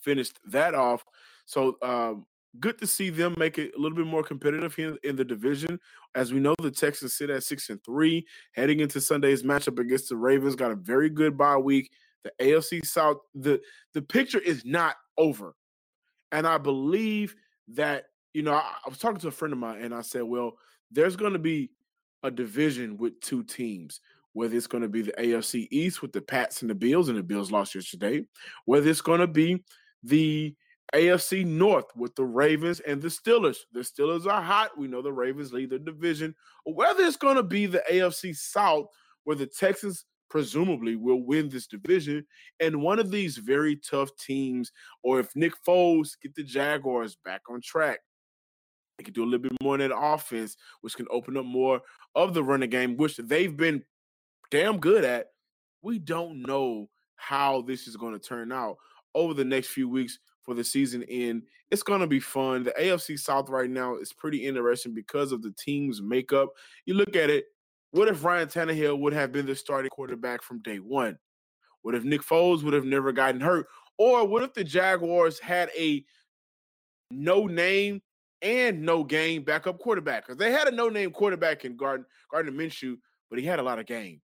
Finished 0.00 0.38
that 0.46 0.74
off. 0.74 1.04
So 1.46 1.76
um, 1.82 2.26
good 2.60 2.78
to 2.78 2.86
see 2.86 3.10
them 3.10 3.34
make 3.38 3.58
it 3.58 3.72
a 3.76 3.80
little 3.80 3.96
bit 3.96 4.06
more 4.06 4.22
competitive 4.22 4.74
here 4.74 4.96
in 5.02 5.16
the 5.16 5.24
division. 5.24 5.78
As 6.14 6.32
we 6.32 6.40
know, 6.40 6.54
the 6.60 6.70
Texans 6.70 7.14
sit 7.14 7.30
at 7.30 7.42
six 7.42 7.68
and 7.70 7.82
three, 7.84 8.26
heading 8.52 8.80
into 8.80 9.00
Sunday's 9.00 9.42
matchup 9.42 9.78
against 9.78 10.08
the 10.08 10.16
Ravens. 10.16 10.54
Got 10.54 10.70
a 10.70 10.76
very 10.76 11.10
good 11.10 11.36
bye 11.36 11.56
week. 11.56 11.90
The 12.22 12.32
AFC 12.40 12.84
South, 12.86 13.18
the 13.34 13.60
the 13.92 14.02
picture 14.02 14.38
is 14.38 14.64
not 14.64 14.96
over, 15.18 15.54
and 16.32 16.46
I 16.46 16.58
believe 16.58 17.34
that 17.68 18.06
you 18.32 18.42
know 18.42 18.54
I, 18.54 18.72
I 18.84 18.88
was 18.88 18.98
talking 18.98 19.20
to 19.20 19.28
a 19.28 19.32
friend 19.32 19.52
of 19.52 19.58
mine, 19.58 19.82
and 19.82 19.94
I 19.94 20.00
said, 20.00 20.22
well, 20.22 20.52
there's 20.90 21.16
going 21.16 21.34
to 21.34 21.38
be 21.38 21.70
a 22.22 22.30
division 22.30 22.96
with 22.96 23.20
two 23.20 23.42
teams 23.42 24.00
whether 24.34 24.56
it's 24.56 24.66
going 24.66 24.82
to 24.82 24.88
be 24.88 25.02
the 25.02 25.12
AFC 25.12 25.66
East 25.70 26.02
with 26.02 26.12
the 26.12 26.20
Pats 26.20 26.60
and 26.60 26.70
the 26.70 26.74
Bills, 26.74 27.08
and 27.08 27.16
the 27.16 27.22
Bills 27.22 27.50
lost 27.50 27.74
yesterday, 27.74 28.26
whether 28.66 28.90
it's 28.90 29.00
going 29.00 29.20
to 29.20 29.26
be 29.26 29.64
the 30.02 30.54
AFC 30.94 31.46
North 31.46 31.86
with 31.96 32.14
the 32.14 32.24
Ravens 32.24 32.80
and 32.80 33.00
the 33.00 33.08
Steelers. 33.08 33.56
The 33.72 33.80
Steelers 33.80 34.26
are 34.26 34.42
hot. 34.42 34.76
We 34.76 34.86
know 34.86 35.02
the 35.02 35.12
Ravens 35.12 35.52
lead 35.52 35.70
the 35.70 35.78
division. 35.78 36.34
Whether 36.64 37.04
it's 37.04 37.16
going 37.16 37.36
to 37.36 37.42
be 37.42 37.66
the 37.66 37.82
AFC 37.90 38.36
South 38.36 38.86
where 39.24 39.36
the 39.36 39.46
Texans 39.46 40.04
presumably 40.28 40.96
will 40.96 41.24
win 41.24 41.48
this 41.48 41.66
division 41.66 42.26
and 42.58 42.82
one 42.82 42.98
of 42.98 43.10
these 43.10 43.36
very 43.36 43.76
tough 43.76 44.10
teams 44.16 44.72
or 45.04 45.20
if 45.20 45.34
Nick 45.36 45.52
Foles 45.66 46.16
get 46.20 46.34
the 46.34 46.42
Jaguars 46.42 47.16
back 47.24 47.42
on 47.48 47.60
track 47.62 48.00
they 48.98 49.04
can 49.04 49.12
do 49.12 49.22
a 49.22 49.26
little 49.26 49.40
bit 49.40 49.52
more 49.62 49.74
in 49.74 49.80
that 49.80 49.96
offense, 49.96 50.56
which 50.80 50.96
can 50.96 51.06
open 51.10 51.36
up 51.36 51.44
more 51.44 51.80
of 52.14 52.34
the 52.34 52.44
running 52.44 52.70
game, 52.70 52.96
which 52.96 53.16
they've 53.16 53.56
been 53.56 53.82
damn 54.50 54.78
good 54.78 55.04
at. 55.04 55.28
We 55.82 55.98
don't 55.98 56.42
know 56.42 56.88
how 57.16 57.62
this 57.62 57.86
is 57.86 57.96
going 57.96 58.12
to 58.12 58.18
turn 58.18 58.52
out 58.52 58.76
over 59.14 59.34
the 59.34 59.44
next 59.44 59.68
few 59.68 59.88
weeks 59.88 60.18
for 60.42 60.54
the 60.54 60.64
season 60.64 61.02
end. 61.04 61.42
It's 61.70 61.82
going 61.82 62.00
to 62.00 62.06
be 62.06 62.20
fun. 62.20 62.62
The 62.62 62.74
AFC 62.78 63.18
South 63.18 63.48
right 63.48 63.70
now 63.70 63.96
is 63.96 64.12
pretty 64.12 64.46
interesting 64.46 64.94
because 64.94 65.32
of 65.32 65.42
the 65.42 65.52
team's 65.58 66.02
makeup. 66.02 66.50
You 66.86 66.94
look 66.94 67.16
at 67.16 67.30
it, 67.30 67.46
what 67.90 68.08
if 68.08 68.24
Ryan 68.24 68.48
Tannehill 68.48 68.98
would 69.00 69.12
have 69.12 69.32
been 69.32 69.46
the 69.46 69.56
starting 69.56 69.90
quarterback 69.90 70.42
from 70.42 70.60
day 70.62 70.78
one? 70.78 71.18
What 71.82 71.94
if 71.94 72.04
Nick 72.04 72.22
Foles 72.22 72.62
would 72.62 72.74
have 72.74 72.84
never 72.84 73.12
gotten 73.12 73.40
hurt? 73.40 73.66
Or 73.98 74.26
what 74.26 74.42
if 74.42 74.54
the 74.54 74.64
Jaguars 74.64 75.38
had 75.38 75.70
a 75.78 76.04
no 77.10 77.46
name 77.46 78.02
and 78.42 78.82
no 78.82 79.04
game 79.04 79.42
backup 79.42 79.78
quarterback? 79.78 80.26
Because 80.26 80.38
they 80.38 80.50
had 80.50 80.66
a 80.66 80.72
no 80.72 80.88
name 80.88 81.10
quarterback 81.12 81.64
in 81.64 81.76
Gardner, 81.76 82.06
Minshew, 82.32 82.96
but 83.30 83.38
he 83.38 83.44
had 83.44 83.58
a 83.58 83.62
lot 83.62 83.78
of 83.78 83.86
game. 83.86 84.20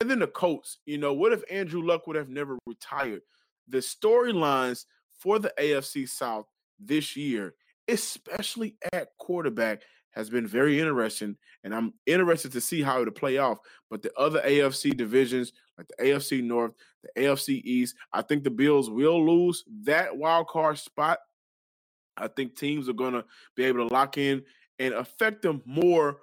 And 0.00 0.10
then 0.10 0.18
the 0.18 0.26
Colts, 0.26 0.78
you 0.86 0.98
know, 0.98 1.12
what 1.12 1.32
if 1.32 1.42
Andrew 1.50 1.82
Luck 1.82 2.06
would 2.06 2.16
have 2.16 2.28
never 2.28 2.58
retired? 2.66 3.22
The 3.68 3.78
storylines 3.78 4.84
for 5.12 5.38
the 5.38 5.52
AFC 5.58 6.08
South 6.08 6.46
this 6.78 7.16
year, 7.16 7.54
especially 7.88 8.76
at 8.92 9.08
quarterback, 9.18 9.82
has 10.10 10.30
been 10.30 10.46
very 10.46 10.80
interesting. 10.80 11.36
And 11.64 11.74
I'm 11.74 11.94
interested 12.06 12.52
to 12.52 12.60
see 12.60 12.82
how 12.82 13.00
it'll 13.00 13.12
play 13.12 13.38
off. 13.38 13.58
But 13.90 14.02
the 14.02 14.12
other 14.16 14.40
AFC 14.40 14.96
divisions, 14.96 15.52
like 15.76 15.88
the 15.88 16.04
AFC 16.04 16.42
North, 16.42 16.72
the 17.02 17.22
AFC 17.22 17.62
East, 17.64 17.96
I 18.12 18.22
think 18.22 18.44
the 18.44 18.50
Bills 18.50 18.90
will 18.90 19.24
lose 19.24 19.64
that 19.82 20.16
wild 20.16 20.48
card 20.48 20.78
spot. 20.78 21.18
I 22.16 22.28
think 22.28 22.56
teams 22.56 22.88
are 22.88 22.94
going 22.94 23.14
to 23.14 23.24
be 23.56 23.64
able 23.64 23.88
to 23.88 23.94
lock 23.94 24.18
in 24.18 24.44
and 24.78 24.94
affect 24.94 25.42
them 25.42 25.62
more 25.64 26.18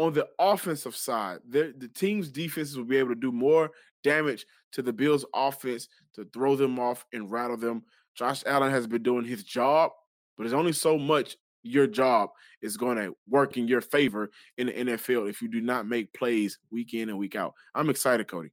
on 0.00 0.14
the 0.14 0.26
offensive 0.38 0.96
side, 0.96 1.40
the 1.46 1.90
team's 1.94 2.30
defenses 2.30 2.78
will 2.78 2.86
be 2.86 2.96
able 2.96 3.10
to 3.10 3.14
do 3.14 3.30
more 3.30 3.70
damage 4.02 4.46
to 4.72 4.80
the 4.80 4.92
Bills' 4.94 5.26
offense 5.34 5.88
to 6.14 6.24
throw 6.32 6.56
them 6.56 6.78
off 6.78 7.04
and 7.12 7.30
rattle 7.30 7.58
them. 7.58 7.82
Josh 8.14 8.42
Allen 8.46 8.70
has 8.70 8.86
been 8.86 9.02
doing 9.02 9.26
his 9.26 9.44
job, 9.44 9.90
but 10.36 10.44
there's 10.44 10.54
only 10.54 10.72
so 10.72 10.96
much 10.96 11.36
your 11.62 11.86
job 11.86 12.30
is 12.62 12.78
going 12.78 12.96
to 12.96 13.14
work 13.28 13.58
in 13.58 13.68
your 13.68 13.82
favor 13.82 14.30
in 14.56 14.68
the 14.68 14.72
NFL 14.72 15.28
if 15.28 15.42
you 15.42 15.48
do 15.48 15.60
not 15.60 15.86
make 15.86 16.14
plays 16.14 16.58
week 16.70 16.94
in 16.94 17.10
and 17.10 17.18
week 17.18 17.36
out. 17.36 17.52
I'm 17.74 17.90
excited, 17.90 18.26
Cody. 18.26 18.48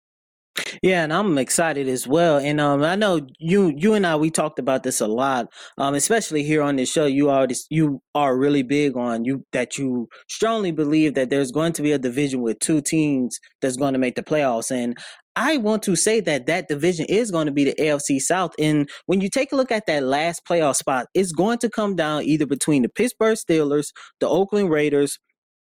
Yeah, 0.82 1.04
and 1.04 1.14
I'm 1.14 1.38
excited 1.38 1.88
as 1.88 2.08
well. 2.08 2.38
And 2.38 2.60
um, 2.62 2.84
I 2.84 2.96
know 2.96 3.28
you, 3.40 3.74
you 3.76 3.94
and 3.94 4.06
I, 4.06 4.16
we 4.16 4.30
talked 4.30 4.60
about 4.60 4.84
this 4.84 5.02
a 5.02 5.08
lot. 5.08 5.48
Um, 5.78 5.96
especially 5.96 6.44
here 6.44 6.62
on 6.62 6.76
this 6.76 6.92
show, 6.92 7.06
you 7.06 7.30
already 7.30 7.56
you 7.70 8.02
are 8.16 8.38
really 8.38 8.64
big 8.64 8.96
on 8.96 9.26
you 9.26 9.44
that 9.54 9.78
you 9.78 10.08
strongly 10.30 10.72
believe 10.72 11.16
that 11.16 11.30
there's 11.30 11.52
going 11.52 11.74
to 11.74 11.82
be 11.82 11.92
a 11.92 12.00
division 12.00 12.42
with 12.42 12.60
two 12.60 12.82
teams 12.82 13.40
that's 13.62 13.78
going 13.78 13.94
to 13.94 14.00
make 14.00 14.16
the 14.16 14.24
playoffs. 14.24 14.72
And 14.72 14.98
I 15.36 15.58
want 15.58 15.84
to 15.84 15.96
say 15.96 16.20
that 16.22 16.48
that 16.48 16.68
division 16.68 17.06
is 17.08 17.30
going 17.30 17.46
to 17.46 17.52
be 17.52 17.64
the 17.64 17.76
AFC 17.80 18.20
South. 18.20 18.54
And 18.58 18.90
when 19.06 19.22
you 19.22 19.30
take 19.30 19.52
a 19.52 19.56
look 19.56 19.72
at 19.72 19.86
that 19.86 20.04
last 20.04 20.46
playoff 20.46 20.76
spot, 20.78 21.08
it's 21.14 21.32
going 21.32 21.60
to 21.60 21.70
come 21.70 21.96
down 21.96 22.24
either 22.24 22.48
between 22.48 22.82
the 22.82 22.90
Pittsburgh 22.90 23.38
Steelers, 23.38 23.90
the 24.20 24.28
Oakland 24.28 24.72
Raiders, 24.72 25.20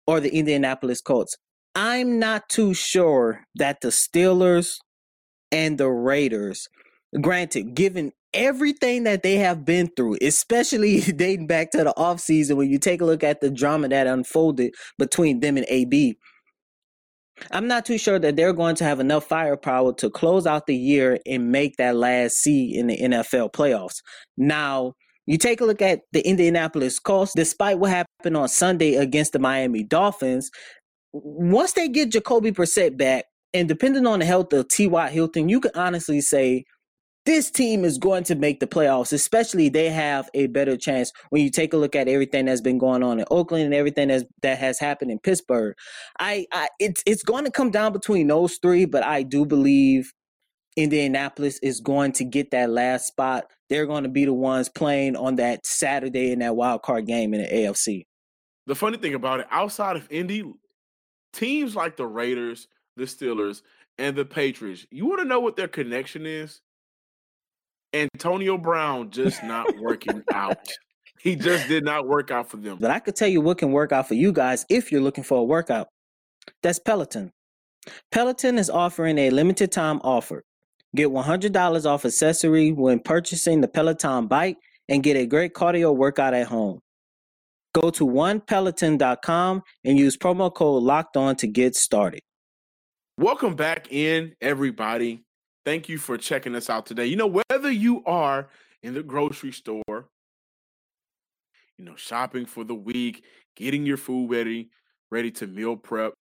or 0.06 0.20
the 0.20 0.34
Indianapolis 0.34 1.00
Colts. 1.00 1.37
I'm 1.75 2.19
not 2.19 2.49
too 2.49 2.75
sure 2.75 3.45
that 3.55 3.81
the 3.81 3.88
Steelers 3.88 4.76
and 5.50 5.79
the 5.79 5.88
Raiders, 5.88 6.69
granted, 7.21 7.75
given 7.75 8.12
everything 8.35 9.05
that 9.05 9.23
they 9.23 9.37
have 9.37 9.64
been 9.64 9.88
through, 9.97 10.17
especially 10.23 11.00
dating 11.17 11.47
back 11.47 11.71
to 11.71 11.79
the 11.79 11.95
offseason, 11.97 12.57
when 12.57 12.71
you 12.71 12.79
take 12.79 13.00
a 13.00 13.05
look 13.05 13.25
at 13.25 13.41
the 13.41 13.50
drama 13.50 13.88
that 13.88 14.07
unfolded 14.07 14.75
between 14.99 15.41
them 15.41 15.57
and 15.57 15.67
AB, 15.69 16.17
I'm 17.50 17.67
not 17.67 17.87
too 17.87 17.99
sure 17.99 18.19
that 18.19 18.37
they're 18.37 18.52
going 18.52 18.76
to 18.76 18.85
have 18.85 19.00
enough 19.00 19.25
firepower 19.25 19.95
to 19.95 20.11
close 20.11 20.47
out 20.47 20.67
the 20.67 20.76
year 20.76 21.19
and 21.26 21.50
make 21.50 21.76
that 21.76 21.97
last 21.97 22.37
seed 22.37 22.76
in 22.76 22.87
the 22.87 22.99
NFL 22.99 23.52
playoffs. 23.52 23.97
Now, 24.37 24.93
you 25.26 25.38
take 25.38 25.61
a 25.61 25.64
look 25.64 25.81
at 25.81 26.00
the 26.12 26.26
Indianapolis 26.26 26.99
Colts, 26.99 27.33
despite 27.35 27.79
what 27.79 27.91
happened 27.91 28.37
on 28.37 28.49
Sunday 28.49 28.97
against 28.97 29.33
the 29.33 29.38
Miami 29.38 29.83
Dolphins, 29.83 30.50
once 31.12 31.73
they 31.73 31.88
get 31.88 32.11
Jacoby 32.11 32.52
Brissett 32.52 32.97
back, 32.97 33.26
and 33.54 33.69
depending 33.69 34.07
on 34.07 34.21
the 34.21 34.25
health 34.25 34.52
of 34.52 34.69
T.Y. 34.69 35.11
Hilton, 35.11 35.49
you 35.49 35.61
can 35.61 35.73
honestly 35.75 36.21
say 36.21 36.64
this 37.25 37.50
team 37.50 37.85
is 37.85 37.99
going 37.99 38.25
to 38.25 38.35
make 38.35 38.59
the 38.59 38.66
playoffs, 38.66 39.12
especially 39.12 39.69
they 39.69 39.90
have 39.90 40.28
a 40.35 40.49
better 40.49 40.76
chance 40.76 41.12
when 41.31 41.42
you 41.42 41.50
take 41.50 41.73
a 41.73 41.76
look 41.76 41.95
at 41.95 42.09
everything 42.09 42.47
that's 42.47 42.61
been 42.61 42.78
going 42.78 43.02
on 43.02 43.21
in 43.21 43.26
Oakland 43.31 43.64
and 43.64 43.75
everything 43.75 44.09
that's, 44.09 44.25
that 44.42 44.59
has 44.59 44.78
happened 44.81 45.11
in 45.11 45.19
Pittsburgh. 45.21 45.75
I, 46.19 46.47
I 46.52 46.69
it's 46.81 47.02
it's 47.07 47.23
going 47.23 47.45
to 47.45 47.50
come 47.50 47.71
down 47.71 47.92
between 47.92 48.26
those 48.26 48.59
three, 48.61 48.87
but 48.87 49.04
I 49.04 49.23
do 49.23 49.47
believe 49.47 50.12
Indianapolis 50.76 51.59
is 51.62 51.81
going 51.81 52.12
to 52.12 52.25
get 52.25 52.50
that 52.50 52.71
last 52.71 53.07
spot. 53.07 53.45
They're 53.69 53.87
going 53.87 54.02
to 54.02 54.09
be 54.09 54.25
the 54.25 54.33
ones 54.33 54.69
playing 54.69 55.16
on 55.16 55.37
that 55.37 55.64
Saturday 55.64 56.33
in 56.33 56.40
that 56.40 56.57
wild 56.57 56.83
card 56.83 57.07
game 57.07 57.35
in 57.35 57.42
the 57.42 57.49
AFC. 57.49 58.07
The 58.66 58.75
funny 58.75 58.97
thing 58.97 59.14
about 59.14 59.40
it, 59.40 59.47
outside 59.50 59.97
of 59.97 60.11
Indy, 60.11 60.45
teams 61.32 61.74
like 61.74 61.96
the 61.96 62.06
Raiders, 62.06 62.68
the 62.96 63.04
Steelers, 63.04 63.62
and 63.98 64.16
the 64.16 64.24
Patriots, 64.24 64.86
you 64.90 65.06
want 65.06 65.20
to 65.20 65.26
know 65.26 65.40
what 65.40 65.56
their 65.56 65.68
connection 65.68 66.26
is? 66.26 66.60
Antonio 67.92 68.56
Brown 68.56 69.10
just 69.10 69.42
not 69.44 69.78
working 69.78 70.22
out. 70.32 70.58
He 71.20 71.36
just 71.36 71.68
did 71.68 71.84
not 71.84 72.08
work 72.08 72.32
out 72.32 72.50
for 72.50 72.56
them. 72.56 72.78
But 72.80 72.90
I 72.90 72.98
could 72.98 73.14
tell 73.14 73.28
you 73.28 73.40
what 73.40 73.56
can 73.56 73.70
work 73.70 73.92
out 73.92 74.08
for 74.08 74.14
you 74.14 74.32
guys 74.32 74.66
if 74.68 74.90
you're 74.90 75.00
looking 75.00 75.22
for 75.22 75.38
a 75.38 75.44
workout. 75.44 75.86
That's 76.64 76.80
Peloton. 76.80 77.30
Peloton 78.10 78.58
is 78.58 78.68
offering 78.68 79.18
a 79.18 79.30
limited 79.30 79.70
time 79.70 80.00
offer. 80.02 80.42
Get 80.96 81.10
$100 81.10 81.86
off 81.86 82.04
accessory 82.04 82.72
when 82.72 82.98
purchasing 82.98 83.60
the 83.60 83.68
Peloton 83.68 84.26
bike 84.26 84.56
and 84.88 85.02
get 85.02 85.16
a 85.16 85.24
great 85.24 85.54
cardio 85.54 85.94
workout 85.94 86.34
at 86.34 86.48
home. 86.48 86.80
Go 87.75 87.91
to 87.91 88.07
onepeloton.com 88.07 89.62
and 89.85 89.99
use 89.99 90.17
promo 90.17 90.52
code 90.52 90.83
locked 90.83 91.17
on 91.17 91.37
to 91.37 91.47
get 91.47 91.75
started. 91.75 92.21
Welcome 93.19 93.55
back 93.55 93.91
in, 93.93 94.35
everybody. 94.41 95.25
Thank 95.64 95.88
you 95.88 95.99
for 95.99 96.19
checking 96.19 96.55
us 96.55 96.69
out 96.69 96.87
today. 96.87 97.07
You 97.07 97.17
know, 97.17 97.43
whether 97.49 97.71
you 97.71 98.05
are 98.05 98.49
in 98.83 98.95
the 98.95 99.02
grocery 99.02 99.52
store, 99.52 100.09
you 101.79 101.85
know, 101.85 101.97
shopping 101.97 102.47
for 102.47 102.64
the 102.64 102.75
week, 102.75 103.25
getting 103.57 103.87
your 103.87 103.97
food 103.97 104.31
ready, 104.31 104.71
ready 105.11 105.31
to 105.33 105.47
meal 105.47 105.76
prep. 105.76 106.12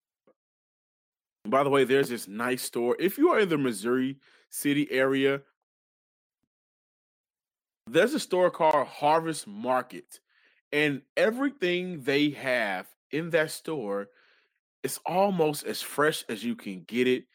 by 1.47 1.63
the 1.63 1.69
way, 1.69 1.83
there's 1.83 2.09
this 2.09 2.27
nice 2.27 2.61
store. 2.61 2.95
If 2.99 3.17
you 3.17 3.29
are 3.29 3.39
in 3.39 3.49
the 3.49 3.57
Missouri 3.57 4.17
City 4.49 4.87
area, 4.91 5.41
there's 7.87 8.13
a 8.13 8.19
store 8.19 8.51
called 8.51 8.87
Harvest 8.87 9.47
Market. 9.47 10.19
And 10.71 11.01
everything 11.17 12.01
they 12.01 12.29
have 12.31 12.87
in 13.11 13.29
that 13.31 13.51
store 13.51 14.07
is 14.83 14.99
almost 15.05 15.65
as 15.65 15.81
fresh 15.81 16.23
as 16.29 16.43
you 16.43 16.55
can 16.55 16.83
get 16.87 17.07
it 17.07 17.25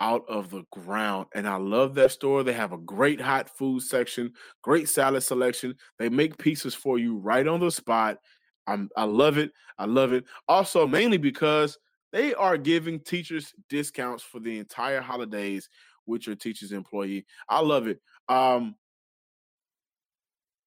out 0.00 0.24
of 0.28 0.50
the 0.50 0.64
ground. 0.72 1.26
And 1.34 1.46
I 1.46 1.56
love 1.56 1.94
that 1.94 2.10
store. 2.10 2.42
They 2.42 2.52
have 2.54 2.72
a 2.72 2.78
great 2.78 3.20
hot 3.20 3.50
food 3.56 3.82
section, 3.82 4.32
great 4.62 4.88
salad 4.88 5.22
selection. 5.22 5.74
They 5.98 6.08
make 6.08 6.38
pieces 6.38 6.74
for 6.74 6.98
you 6.98 7.16
right 7.16 7.46
on 7.46 7.60
the 7.60 7.70
spot. 7.70 8.18
I'm, 8.66 8.88
I 8.96 9.04
love 9.04 9.38
it. 9.38 9.52
I 9.78 9.84
love 9.86 10.12
it. 10.12 10.24
Also, 10.48 10.86
mainly 10.86 11.18
because 11.18 11.78
they 12.12 12.34
are 12.34 12.56
giving 12.56 13.00
teachers 13.00 13.52
discounts 13.68 14.22
for 14.22 14.40
the 14.40 14.58
entire 14.58 15.00
holidays 15.00 15.68
with 16.06 16.26
your 16.26 16.36
teacher's 16.36 16.72
employee. 16.72 17.26
I 17.48 17.60
love 17.60 17.86
it. 17.86 18.00
Um, 18.28 18.74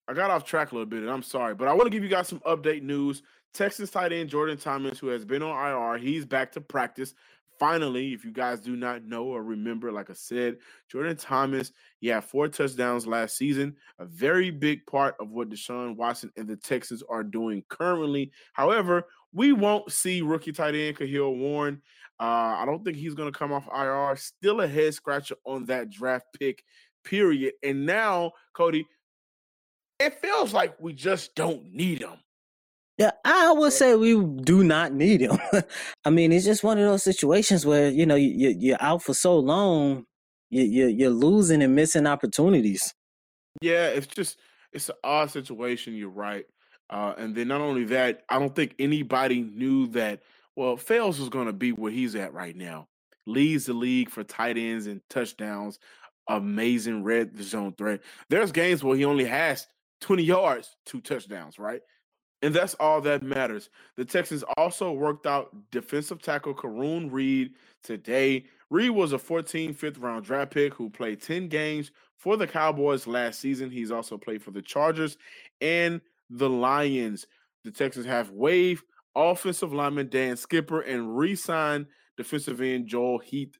I 0.07 0.13
got 0.13 0.31
off 0.31 0.43
track 0.43 0.71
a 0.71 0.75
little 0.75 0.89
bit, 0.89 1.01
and 1.01 1.09
I'm 1.09 1.23
sorry, 1.23 1.55
but 1.55 1.67
I 1.67 1.73
want 1.73 1.85
to 1.85 1.89
give 1.89 2.03
you 2.03 2.09
guys 2.09 2.27
some 2.27 2.39
update 2.41 2.83
news. 2.83 3.23
Texas 3.53 3.91
tight 3.91 4.11
end 4.11 4.29
Jordan 4.29 4.57
Thomas, 4.57 4.97
who 4.99 5.07
has 5.07 5.25
been 5.25 5.43
on 5.43 5.93
IR, 5.95 5.97
he's 5.97 6.25
back 6.25 6.51
to 6.53 6.61
practice 6.61 7.13
finally, 7.59 8.13
if 8.13 8.25
you 8.25 8.31
guys 8.31 8.59
do 8.59 8.75
not 8.75 9.05
know 9.05 9.23
or 9.23 9.41
remember, 9.41 9.91
like 9.91 10.09
I 10.09 10.13
said, 10.13 10.57
Jordan 10.91 11.15
Thomas, 11.15 11.71
he 11.99 12.07
had 12.07 12.25
four 12.25 12.47
touchdowns 12.47 13.07
last 13.07 13.37
season, 13.37 13.75
a 13.99 14.05
very 14.05 14.51
big 14.51 14.85
part 14.85 15.15
of 15.19 15.29
what 15.29 15.49
Deshaun 15.49 15.95
Watson 15.95 16.31
and 16.35 16.47
the 16.47 16.57
Texans 16.57 17.03
are 17.09 17.23
doing 17.23 17.63
currently. 17.69 18.31
However, 18.53 19.05
we 19.31 19.53
won't 19.53 19.91
see 19.91 20.21
rookie 20.21 20.51
tight 20.51 20.75
end 20.75 20.97
Kahale 20.97 21.37
Warring. 21.37 21.81
Uh, 22.19 22.57
I 22.57 22.65
don't 22.65 22.83
think 22.83 22.97
he's 22.97 23.15
going 23.15 23.31
to 23.31 23.37
come 23.37 23.51
off 23.51 23.67
IR. 23.73 24.15
Still 24.17 24.61
a 24.61 24.67
head 24.67 24.93
scratcher 24.93 25.35
on 25.45 25.65
that 25.65 25.89
draft 25.89 26.27
pick, 26.37 26.63
period. 27.03 27.53
And 27.63 27.85
now, 27.85 28.33
Cody, 28.53 28.85
it 30.03 30.19
feels 30.21 30.53
like 30.53 30.75
we 30.79 30.93
just 30.93 31.35
don't 31.35 31.73
need 31.73 32.01
him. 32.01 32.17
Yeah, 32.97 33.11
I 33.25 33.51
would 33.51 33.73
say 33.73 33.95
we 33.95 34.23
do 34.23 34.63
not 34.63 34.93
need 34.93 35.21
him. 35.21 35.37
I 36.05 36.09
mean, 36.09 36.31
it's 36.31 36.45
just 36.45 36.63
one 36.63 36.77
of 36.77 36.85
those 36.85 37.03
situations 37.03 37.65
where 37.65 37.89
you 37.89 38.05
know 38.05 38.15
you, 38.15 38.49
you're 38.49 38.77
out 38.79 39.01
for 39.01 39.13
so 39.13 39.39
long, 39.39 40.05
you, 40.49 40.63
you 40.63 40.87
you're 40.87 41.09
losing 41.09 41.63
and 41.63 41.75
missing 41.75 42.05
opportunities. 42.05 42.93
Yeah, 43.61 43.87
it's 43.87 44.07
just 44.07 44.37
it's 44.71 44.89
an 44.89 44.95
odd 45.03 45.31
situation. 45.31 45.95
You're 45.95 46.09
right, 46.09 46.45
uh, 46.89 47.13
and 47.17 47.33
then 47.33 47.47
not 47.47 47.61
only 47.61 47.85
that, 47.85 48.23
I 48.29 48.37
don't 48.37 48.55
think 48.55 48.75
anybody 48.77 49.41
knew 49.41 49.87
that. 49.87 50.21
Well, 50.55 50.77
Fells 50.77 51.19
was 51.19 51.29
going 51.29 51.47
to 51.47 51.53
be 51.53 51.71
where 51.71 51.91
he's 51.91 52.13
at 52.15 52.31
right 52.31 52.55
now. 52.55 52.87
Leads 53.25 53.65
the 53.65 53.73
league 53.73 54.11
for 54.11 54.23
tight 54.23 54.55
ends 54.55 54.85
and 54.85 55.01
touchdowns. 55.09 55.79
Amazing 56.29 57.03
red 57.03 57.41
zone 57.41 57.73
threat. 57.75 58.01
There's 58.29 58.51
games 58.51 58.83
where 58.83 58.95
he 58.95 59.03
only 59.03 59.25
has 59.25 59.67
20 60.03 60.23
yards, 60.23 60.75
two 60.85 61.01
touchdowns, 61.01 61.57
right? 61.57 61.81
And 62.41 62.53
that's 62.53 62.73
all 62.75 62.99
that 63.01 63.23
matters. 63.23 63.69
The 63.95 64.03
Texans 64.03 64.43
also 64.57 64.91
worked 64.91 65.25
out 65.25 65.55
defensive 65.71 66.21
tackle 66.21 66.53
Caraun 66.53 67.09
Reid 67.09 67.53
today. 67.83 68.45
Reid 68.69 68.89
was 68.91 69.13
a 69.13 69.17
14th, 69.17 69.77
fifth 69.77 69.97
round 69.97 70.25
draft 70.25 70.51
pick 70.51 70.73
who 70.73 70.89
played 70.89 71.21
10 71.21 71.47
games 71.47 71.91
for 72.17 72.35
the 72.35 72.45
Cowboys 72.45 73.07
last 73.07 73.39
season. 73.39 73.71
He's 73.71 73.91
also 73.91 74.17
played 74.17 74.43
for 74.43 74.51
the 74.51 74.61
Chargers 74.61 75.17
and 75.61 76.01
the 76.29 76.49
Lions. 76.49 77.25
The 77.63 77.71
Texans 77.71 78.05
have 78.05 78.31
waived 78.31 78.83
offensive 79.15 79.73
lineman 79.73 80.09
Dan 80.09 80.35
Skipper 80.35 80.81
and 80.81 81.17
re 81.17 81.35
signed 81.35 81.85
defensive 82.17 82.59
end 82.59 82.87
Joel 82.87 83.19
Heath. 83.19 83.57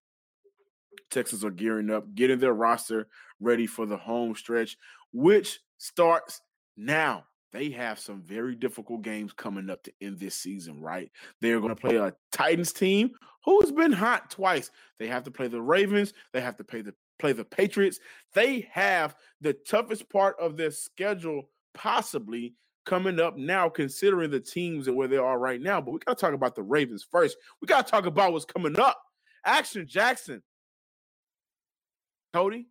Texans 1.10 1.46
are 1.46 1.52
gearing 1.52 1.90
up, 1.90 2.14
getting 2.16 2.40
their 2.40 2.54
roster 2.54 3.08
ready 3.40 3.66
for 3.66 3.86
the 3.86 3.98
home 3.98 4.36
stretch, 4.36 4.78
which 5.14 5.60
starts 5.78 6.42
now 6.78 7.26
they 7.54 7.70
have 7.70 8.00
some 8.00 8.22
very 8.24 8.56
difficult 8.56 9.04
games 9.04 9.32
coming 9.32 9.70
up 9.70 9.84
to 9.84 9.94
end 10.02 10.20
this 10.20 10.36
season, 10.36 10.82
right? 10.82 11.12
They're 11.40 11.62
going 11.62 11.74
to 11.74 11.80
play 11.80 11.98
a 11.98 12.14
Titans 12.32 12.74
team 12.74 13.12
who's 13.46 13.72
been 13.72 13.92
hot 13.92 14.32
twice. 14.32 14.72
They 14.98 15.08
have 15.08 15.24
to 15.26 15.32
play 15.32 15.48
the 15.48 15.62
Ravens, 15.62 16.14
they 16.34 16.42
have 16.42 16.58
to 16.58 16.64
play 16.64 16.82
the 16.82 16.96
play 17.20 17.32
the 17.32 17.46
Patriots. 17.46 18.00
They 18.34 18.68
have 18.72 19.16
the 19.40 19.54
toughest 19.54 20.10
part 20.10 20.36
of 20.40 20.58
their 20.58 20.72
schedule 20.72 21.44
possibly 21.74 22.56
coming 22.86 23.20
up 23.20 23.38
now, 23.38 23.70
considering 23.70 24.32
the 24.32 24.40
teams 24.40 24.88
and 24.88 24.98
where 24.98 25.08
they 25.08 25.18
are 25.18 25.38
right 25.38 25.62
now. 25.62 25.80
But 25.80 25.92
we 25.92 26.00
got 26.00 26.18
to 26.18 26.22
talk 26.22 26.34
about 26.34 26.56
the 26.56 26.64
Ravens 26.64 27.06
first. 27.10 27.38
We 27.62 27.68
got 27.68 27.86
to 27.86 27.92
talk 27.92 28.08
about 28.08 28.34
what's 28.34 28.46
coming 28.46 28.78
up. 28.80 29.02
Action 29.46 29.88
Jackson 29.88 30.42
Cody, 32.34 32.68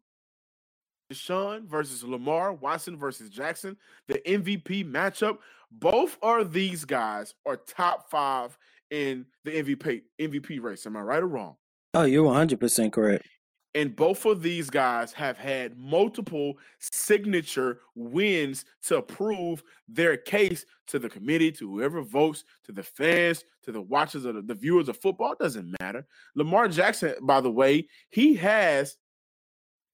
Deshaun 1.13 1.67
versus 1.67 2.03
Lamar, 2.03 2.53
Watson 2.53 2.97
versus 2.97 3.29
Jackson, 3.29 3.77
the 4.09 4.21
MVP 4.27 4.91
matchup. 4.91 5.39
Both 5.71 6.19
of 6.23 6.53
these 6.53 6.85
guys 6.85 7.35
are 7.47 7.57
top 7.57 8.11
five 8.11 8.57
in 8.91 9.27
the 9.45 9.51
MVP 9.51 10.03
MVP 10.21 10.63
race. 10.63 10.87
Am 10.87 10.97
I 10.97 11.01
right 11.01 11.23
or 11.23 11.29
wrong? 11.29 11.57
Oh, 11.95 12.05
you're 12.05 12.31
100% 12.31 12.93
correct. 12.93 13.27
And 13.75 13.97
both 13.97 14.27
of 14.27 14.43
these 14.43 14.69
guys 14.69 15.15
have 15.15 15.39
had 15.39 15.79
multiple 15.79 16.55
signature 16.79 17.81
wins 17.95 18.67
to 18.87 19.01
prove 19.01 19.63
their 19.89 20.19
case 20.19 20.67
to 20.89 20.99
the 20.99 21.09
committee, 21.09 21.51
to 21.53 21.71
whoever 21.71 22.03
votes, 22.03 22.45
to 22.65 22.73
the 22.73 22.83
fans, 22.83 23.45
to 23.63 23.73
the 23.73 23.81
watchers, 23.81 24.27
of 24.27 24.35
the, 24.35 24.43
the 24.43 24.55
viewers 24.55 24.91
of 24.91 24.99
football. 24.99 25.33
It 25.33 25.39
doesn't 25.39 25.75
matter. 25.81 26.07
Lamar 26.35 26.69
Jackson, 26.69 27.15
by 27.23 27.41
the 27.41 27.51
way, 27.51 27.89
he 28.11 28.35
has. 28.37 28.99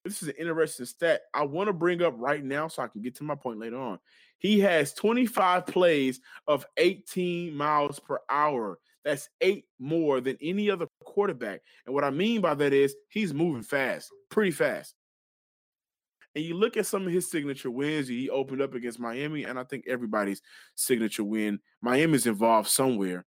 This 0.05 0.21
is 0.21 0.29
an 0.29 0.35
interesting 0.39 0.85
stat 0.85 1.21
I 1.33 1.43
want 1.43 1.67
to 1.67 1.73
bring 1.73 2.01
up 2.01 2.13
right 2.17 2.43
now 2.43 2.67
so 2.67 2.81
I 2.81 2.87
can 2.87 3.01
get 3.01 3.15
to 3.15 3.23
my 3.23 3.35
point 3.35 3.59
later 3.59 3.77
on. 3.77 3.99
He 4.37 4.59
has 4.61 4.93
25 4.93 5.67
plays 5.67 6.21
of 6.47 6.65
18 6.77 7.53
miles 7.53 7.99
per 7.99 8.19
hour. 8.29 8.79
That's 9.03 9.29
eight 9.41 9.65
more 9.79 10.21
than 10.21 10.37
any 10.41 10.69
other 10.69 10.87
quarterback. 11.03 11.61
And 11.85 11.93
what 11.93 12.03
I 12.03 12.09
mean 12.09 12.41
by 12.41 12.53
that 12.55 12.73
is 12.73 12.95
he's 13.09 13.33
moving 13.33 13.63
fast, 13.63 14.09
pretty 14.29 14.51
fast. 14.51 14.95
And 16.35 16.45
you 16.45 16.53
look 16.53 16.77
at 16.77 16.85
some 16.85 17.05
of 17.05 17.11
his 17.11 17.29
signature 17.29 17.71
wins, 17.71 18.07
he 18.07 18.29
opened 18.29 18.61
up 18.61 18.75
against 18.75 18.99
Miami, 18.99 19.43
and 19.43 19.59
I 19.59 19.63
think 19.63 19.85
everybody's 19.87 20.41
signature 20.75 21.23
win, 21.23 21.59
Miami's 21.81 22.27
involved 22.27 22.69
somewhere, 22.69 23.25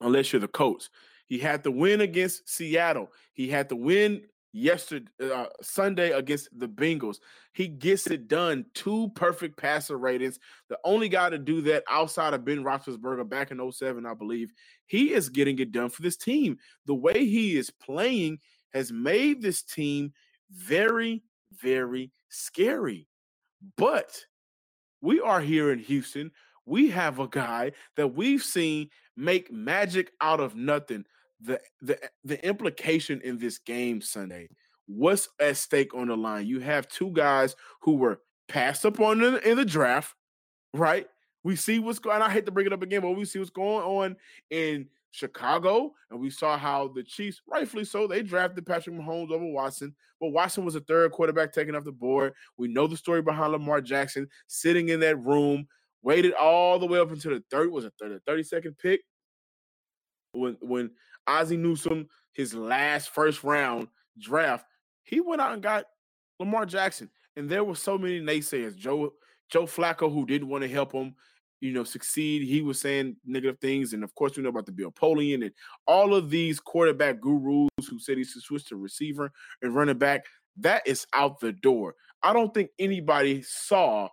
unless 0.00 0.32
you're 0.32 0.40
the 0.40 0.48
coach. 0.48 0.88
He 1.26 1.38
had 1.38 1.62
the 1.62 1.70
win 1.70 2.00
against 2.00 2.48
Seattle. 2.48 3.12
He 3.34 3.48
had 3.48 3.68
the 3.68 3.76
win 3.76 4.22
yesterday 4.52 5.06
uh, 5.22 5.46
Sunday 5.62 6.10
against 6.10 6.48
the 6.58 6.68
Bengals. 6.68 7.18
He 7.52 7.68
gets 7.68 8.06
it 8.06 8.28
done. 8.28 8.66
Two 8.74 9.10
perfect 9.14 9.56
passer 9.56 9.96
ratings. 9.96 10.38
The 10.68 10.78
only 10.84 11.08
guy 11.08 11.30
to 11.30 11.38
do 11.38 11.60
that 11.62 11.84
outside 11.88 12.34
of 12.34 12.44
Ben 12.44 12.64
Roethlisberger 12.64 13.28
back 13.28 13.50
in 13.50 13.72
07, 13.72 14.06
I 14.06 14.14
believe. 14.14 14.52
He 14.86 15.12
is 15.12 15.28
getting 15.28 15.58
it 15.58 15.72
done 15.72 15.90
for 15.90 16.02
this 16.02 16.16
team. 16.16 16.58
The 16.86 16.94
way 16.94 17.26
he 17.26 17.56
is 17.56 17.70
playing 17.70 18.38
has 18.72 18.92
made 18.92 19.42
this 19.42 19.62
team 19.62 20.12
very, 20.50 21.22
very 21.52 22.10
scary. 22.28 23.06
But 23.76 24.24
we 25.00 25.20
are 25.20 25.40
here 25.40 25.72
in 25.72 25.78
Houston. 25.80 26.30
We 26.64 26.90
have 26.90 27.18
a 27.18 27.28
guy 27.28 27.72
that 27.96 28.14
we've 28.14 28.42
seen 28.42 28.90
make 29.16 29.50
magic 29.50 30.12
out 30.20 30.40
of 30.40 30.54
nothing 30.54 31.04
the 31.40 31.60
the 31.80 32.02
eh, 32.02 32.08
the 32.24 32.46
implication 32.46 33.20
in 33.22 33.38
this 33.38 33.58
game 33.58 34.00
Sunday. 34.00 34.48
What's 34.86 35.28
at 35.40 35.56
stake 35.56 35.94
on 35.94 36.08
the 36.08 36.16
line? 36.16 36.46
You 36.46 36.60
have 36.60 36.88
two 36.88 37.10
guys 37.10 37.54
who 37.82 37.96
were 37.96 38.20
passed 38.48 38.86
up 38.86 38.98
on 39.00 39.22
in, 39.22 39.36
in 39.38 39.56
the 39.56 39.64
draft, 39.64 40.14
right? 40.72 41.06
We 41.44 41.56
see 41.56 41.78
what's 41.78 41.98
going. 41.98 42.22
I 42.22 42.30
hate 42.30 42.46
to 42.46 42.52
bring 42.52 42.66
it 42.66 42.72
up 42.72 42.82
again, 42.82 43.02
but 43.02 43.10
we 43.10 43.24
see 43.24 43.38
what's 43.38 43.50
going 43.50 43.84
on 43.84 44.16
in 44.50 44.88
Chicago, 45.10 45.92
and 46.10 46.20
we 46.20 46.30
saw 46.30 46.56
how 46.56 46.88
the 46.88 47.02
Chiefs, 47.02 47.42
rightfully 47.46 47.84
so, 47.84 48.06
they 48.06 48.22
drafted 48.22 48.66
Patrick 48.66 48.96
Mahomes 48.96 49.30
over 49.30 49.46
Watson, 49.46 49.94
but 50.20 50.30
Watson 50.30 50.64
was 50.64 50.74
a 50.74 50.80
third 50.80 51.12
quarterback 51.12 51.52
taken 51.52 51.74
off 51.74 51.84
the 51.84 51.92
board. 51.92 52.34
We 52.56 52.68
know 52.68 52.86
the 52.86 52.96
story 52.96 53.22
behind 53.22 53.52
Lamar 53.52 53.80
Jackson 53.80 54.28
sitting 54.46 54.88
in 54.88 55.00
that 55.00 55.16
room, 55.16 55.66
waited 56.02 56.34
all 56.34 56.78
the 56.78 56.86
way 56.86 56.98
up 56.98 57.10
until 57.10 57.32
the 57.32 57.42
third 57.50 57.70
was 57.70 57.84
a 57.84 57.92
30, 58.00 58.20
32nd 58.28 58.78
pick 58.78 59.00
when 60.32 60.56
when 60.60 60.90
Ozzie 61.28 61.56
Newsome, 61.56 62.08
his 62.32 62.54
last 62.54 63.10
first 63.10 63.44
round 63.44 63.88
draft, 64.20 64.64
he 65.02 65.20
went 65.20 65.40
out 65.40 65.52
and 65.52 65.62
got 65.62 65.84
Lamar 66.40 66.66
Jackson. 66.66 67.10
And 67.36 67.48
there 67.48 67.62
were 67.62 67.76
so 67.76 67.96
many 67.96 68.20
naysayers. 68.20 68.76
Joe 68.76 69.12
Joe 69.50 69.64
Flacco, 69.64 70.12
who 70.12 70.26
didn't 70.26 70.48
want 70.48 70.62
to 70.62 70.68
help 70.68 70.92
him, 70.92 71.14
you 71.60 71.72
know, 71.72 71.84
succeed. 71.84 72.42
He 72.42 72.60
was 72.62 72.80
saying 72.80 73.16
negative 73.24 73.58
things. 73.60 73.92
And 73.92 74.04
of 74.04 74.14
course, 74.14 74.36
we 74.36 74.42
know 74.42 74.50
about 74.50 74.66
the 74.66 74.72
Bill 74.72 74.90
Polian 74.90 75.44
and 75.44 75.52
all 75.86 76.14
of 76.14 76.30
these 76.30 76.60
quarterback 76.60 77.20
gurus 77.20 77.68
who 77.88 77.98
said 77.98 78.18
he 78.18 78.24
should 78.24 78.42
switch 78.42 78.66
to 78.66 78.76
receiver 78.76 79.30
and 79.62 79.74
running 79.74 79.98
back. 79.98 80.24
That 80.56 80.86
is 80.86 81.06
out 81.14 81.40
the 81.40 81.52
door. 81.52 81.94
I 82.22 82.32
don't 82.32 82.52
think 82.52 82.70
anybody 82.78 83.42
saw 83.42 84.08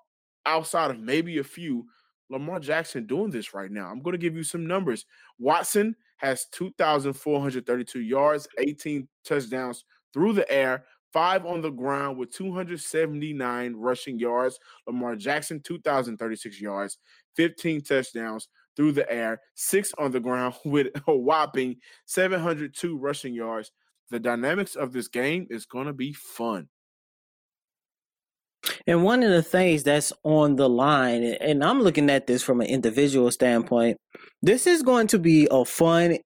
outside 0.46 0.92
of 0.92 1.00
maybe 1.00 1.40
a 1.40 1.44
few 1.44 1.86
Lamar 2.30 2.60
Jackson 2.60 3.06
doing 3.08 3.32
this 3.32 3.54
right 3.54 3.72
now. 3.72 3.88
I'm 3.88 4.02
going 4.02 4.14
to 4.14 4.20
give 4.20 4.36
you 4.36 4.44
some 4.44 4.68
numbers. 4.68 5.06
Watson 5.40 5.96
has 6.18 6.46
2,432 6.52 8.02
yards, 8.02 8.48
18 8.58 9.08
touchdowns 9.24 9.86
through 10.14 10.34
the 10.34 10.50
air, 10.52 10.86
five 11.12 11.46
on 11.46 11.62
the 11.62 11.70
ground 11.70 12.18
with 12.18 12.32
279 12.32 13.74
rushing 13.76 14.20
yards. 14.20 14.60
Lamar 14.88 15.16
Jackson, 15.16 15.62
2,036 15.62 16.62
yards, 16.62 16.98
15 17.36 17.82
touchdowns 17.82 18.48
through 18.76 18.92
the 18.92 19.10
air, 19.12 19.42
six 19.56 19.94
on 19.98 20.12
the 20.12 20.20
ground 20.20 20.56
with 20.66 20.88
a 21.08 21.16
whopping 21.16 21.78
702 22.06 22.98
rushing 22.98 23.34
yards. 23.34 23.72
The 24.12 24.20
dynamics 24.20 24.76
of 24.76 24.94
this 24.94 25.08
game 25.08 25.48
is 25.50 25.66
going 25.66 25.88
to 25.88 25.94
be 25.94 26.14
fun. 26.14 26.68
And 28.88 29.04
one 29.04 29.24
of 29.24 29.32
the 29.32 29.42
things 29.42 29.84
that's 29.84 30.14
on 30.24 30.58
the 30.58 30.70
line, 30.70 31.24
and 31.24 31.64
I'm 31.64 31.82
looking 31.82 32.10
at 32.10 32.28
this 32.28 32.44
from 32.44 32.62
an 32.62 32.68
individual 32.68 33.32
standpoint, 33.32 33.98
this 34.42 34.68
is 34.68 34.84
going 34.84 35.08
to 35.08 35.20
be 35.20 35.48
a 35.50 35.66
fun 35.66 36.20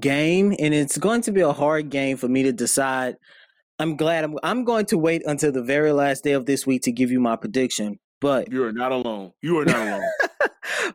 game, 0.00 0.54
and 0.58 0.72
it's 0.72 0.96
going 0.96 1.20
to 1.22 1.32
be 1.32 1.42
a 1.42 1.52
hard 1.52 1.90
game 1.90 2.16
for 2.16 2.28
me 2.28 2.42
to 2.44 2.52
decide. 2.52 3.16
I'm 3.78 3.96
glad 3.96 4.24
I'm 4.24 4.38
I'm 4.42 4.64
going 4.64 4.86
to 4.86 4.98
wait 4.98 5.22
until 5.26 5.52
the 5.52 5.62
very 5.62 5.92
last 5.92 6.24
day 6.24 6.32
of 6.32 6.46
this 6.46 6.66
week 6.66 6.82
to 6.82 6.92
give 6.92 7.10
you 7.10 7.20
my 7.20 7.36
prediction. 7.36 7.98
But 8.20 8.50
You 8.50 8.64
are 8.64 8.72
not 8.72 8.92
alone. 8.92 9.32
You 9.42 9.58
are 9.58 9.66
not 9.66 9.86
alone. 9.86 10.10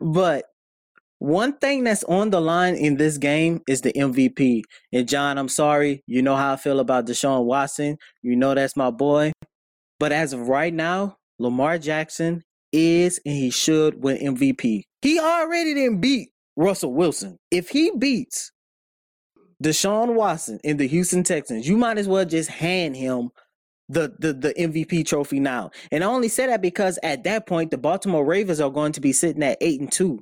but 0.00 0.44
one 1.20 1.56
thing 1.58 1.84
that's 1.84 2.02
on 2.04 2.30
the 2.30 2.40
line 2.40 2.74
in 2.74 2.96
this 2.96 3.16
game 3.16 3.60
is 3.68 3.82
the 3.82 3.92
MVP. 3.92 4.62
And 4.92 5.08
John, 5.08 5.38
I'm 5.38 5.48
sorry, 5.48 6.02
you 6.08 6.20
know 6.20 6.34
how 6.34 6.54
I 6.54 6.56
feel 6.56 6.80
about 6.80 7.06
Deshaun 7.06 7.44
Watson. 7.44 7.96
You 8.22 8.34
know 8.34 8.56
that's 8.56 8.76
my 8.76 8.90
boy. 8.90 9.30
But 10.02 10.10
as 10.10 10.32
of 10.32 10.48
right 10.48 10.74
now, 10.74 11.16
Lamar 11.38 11.78
Jackson 11.78 12.42
is 12.72 13.20
and 13.24 13.36
he 13.36 13.50
should 13.50 14.02
win 14.02 14.34
MVP. 14.34 14.82
He 15.00 15.20
already 15.20 15.74
didn't 15.74 16.00
beat 16.00 16.30
Russell 16.56 16.92
Wilson. 16.92 17.38
If 17.52 17.68
he 17.68 17.92
beats 17.96 18.50
Deshaun 19.62 20.14
Watson 20.14 20.58
in 20.64 20.76
the 20.76 20.88
Houston 20.88 21.22
Texans, 21.22 21.68
you 21.68 21.76
might 21.76 21.98
as 21.98 22.08
well 22.08 22.24
just 22.24 22.50
hand 22.50 22.96
him 22.96 23.30
the, 23.88 24.12
the 24.18 24.32
the 24.32 24.52
MVP 24.54 25.06
trophy 25.06 25.38
now. 25.38 25.70
And 25.92 26.02
I 26.02 26.08
only 26.08 26.26
say 26.26 26.48
that 26.48 26.62
because 26.62 26.98
at 27.04 27.22
that 27.22 27.46
point 27.46 27.70
the 27.70 27.78
Baltimore 27.78 28.24
Ravens 28.24 28.60
are 28.60 28.70
going 28.70 28.90
to 28.94 29.00
be 29.00 29.12
sitting 29.12 29.44
at 29.44 29.58
eight 29.60 29.80
and 29.80 29.92
two. 29.92 30.18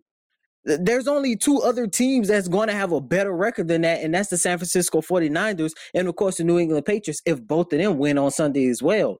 There's 0.62 1.08
only 1.08 1.36
two 1.36 1.62
other 1.62 1.86
teams 1.86 2.28
that's 2.28 2.48
going 2.48 2.68
to 2.68 2.74
have 2.74 2.92
a 2.92 3.00
better 3.00 3.34
record 3.34 3.68
than 3.68 3.80
that, 3.80 4.02
and 4.02 4.12
that's 4.12 4.28
the 4.28 4.36
San 4.36 4.58
Francisco 4.58 5.00
49ers 5.00 5.72
and 5.94 6.06
of 6.06 6.16
course 6.16 6.36
the 6.36 6.44
New 6.44 6.58
England 6.58 6.84
Patriots 6.84 7.22
if 7.24 7.42
both 7.42 7.72
of 7.72 7.78
them 7.78 7.96
win 7.96 8.18
on 8.18 8.30
Sunday 8.30 8.66
as 8.68 8.82
well. 8.82 9.16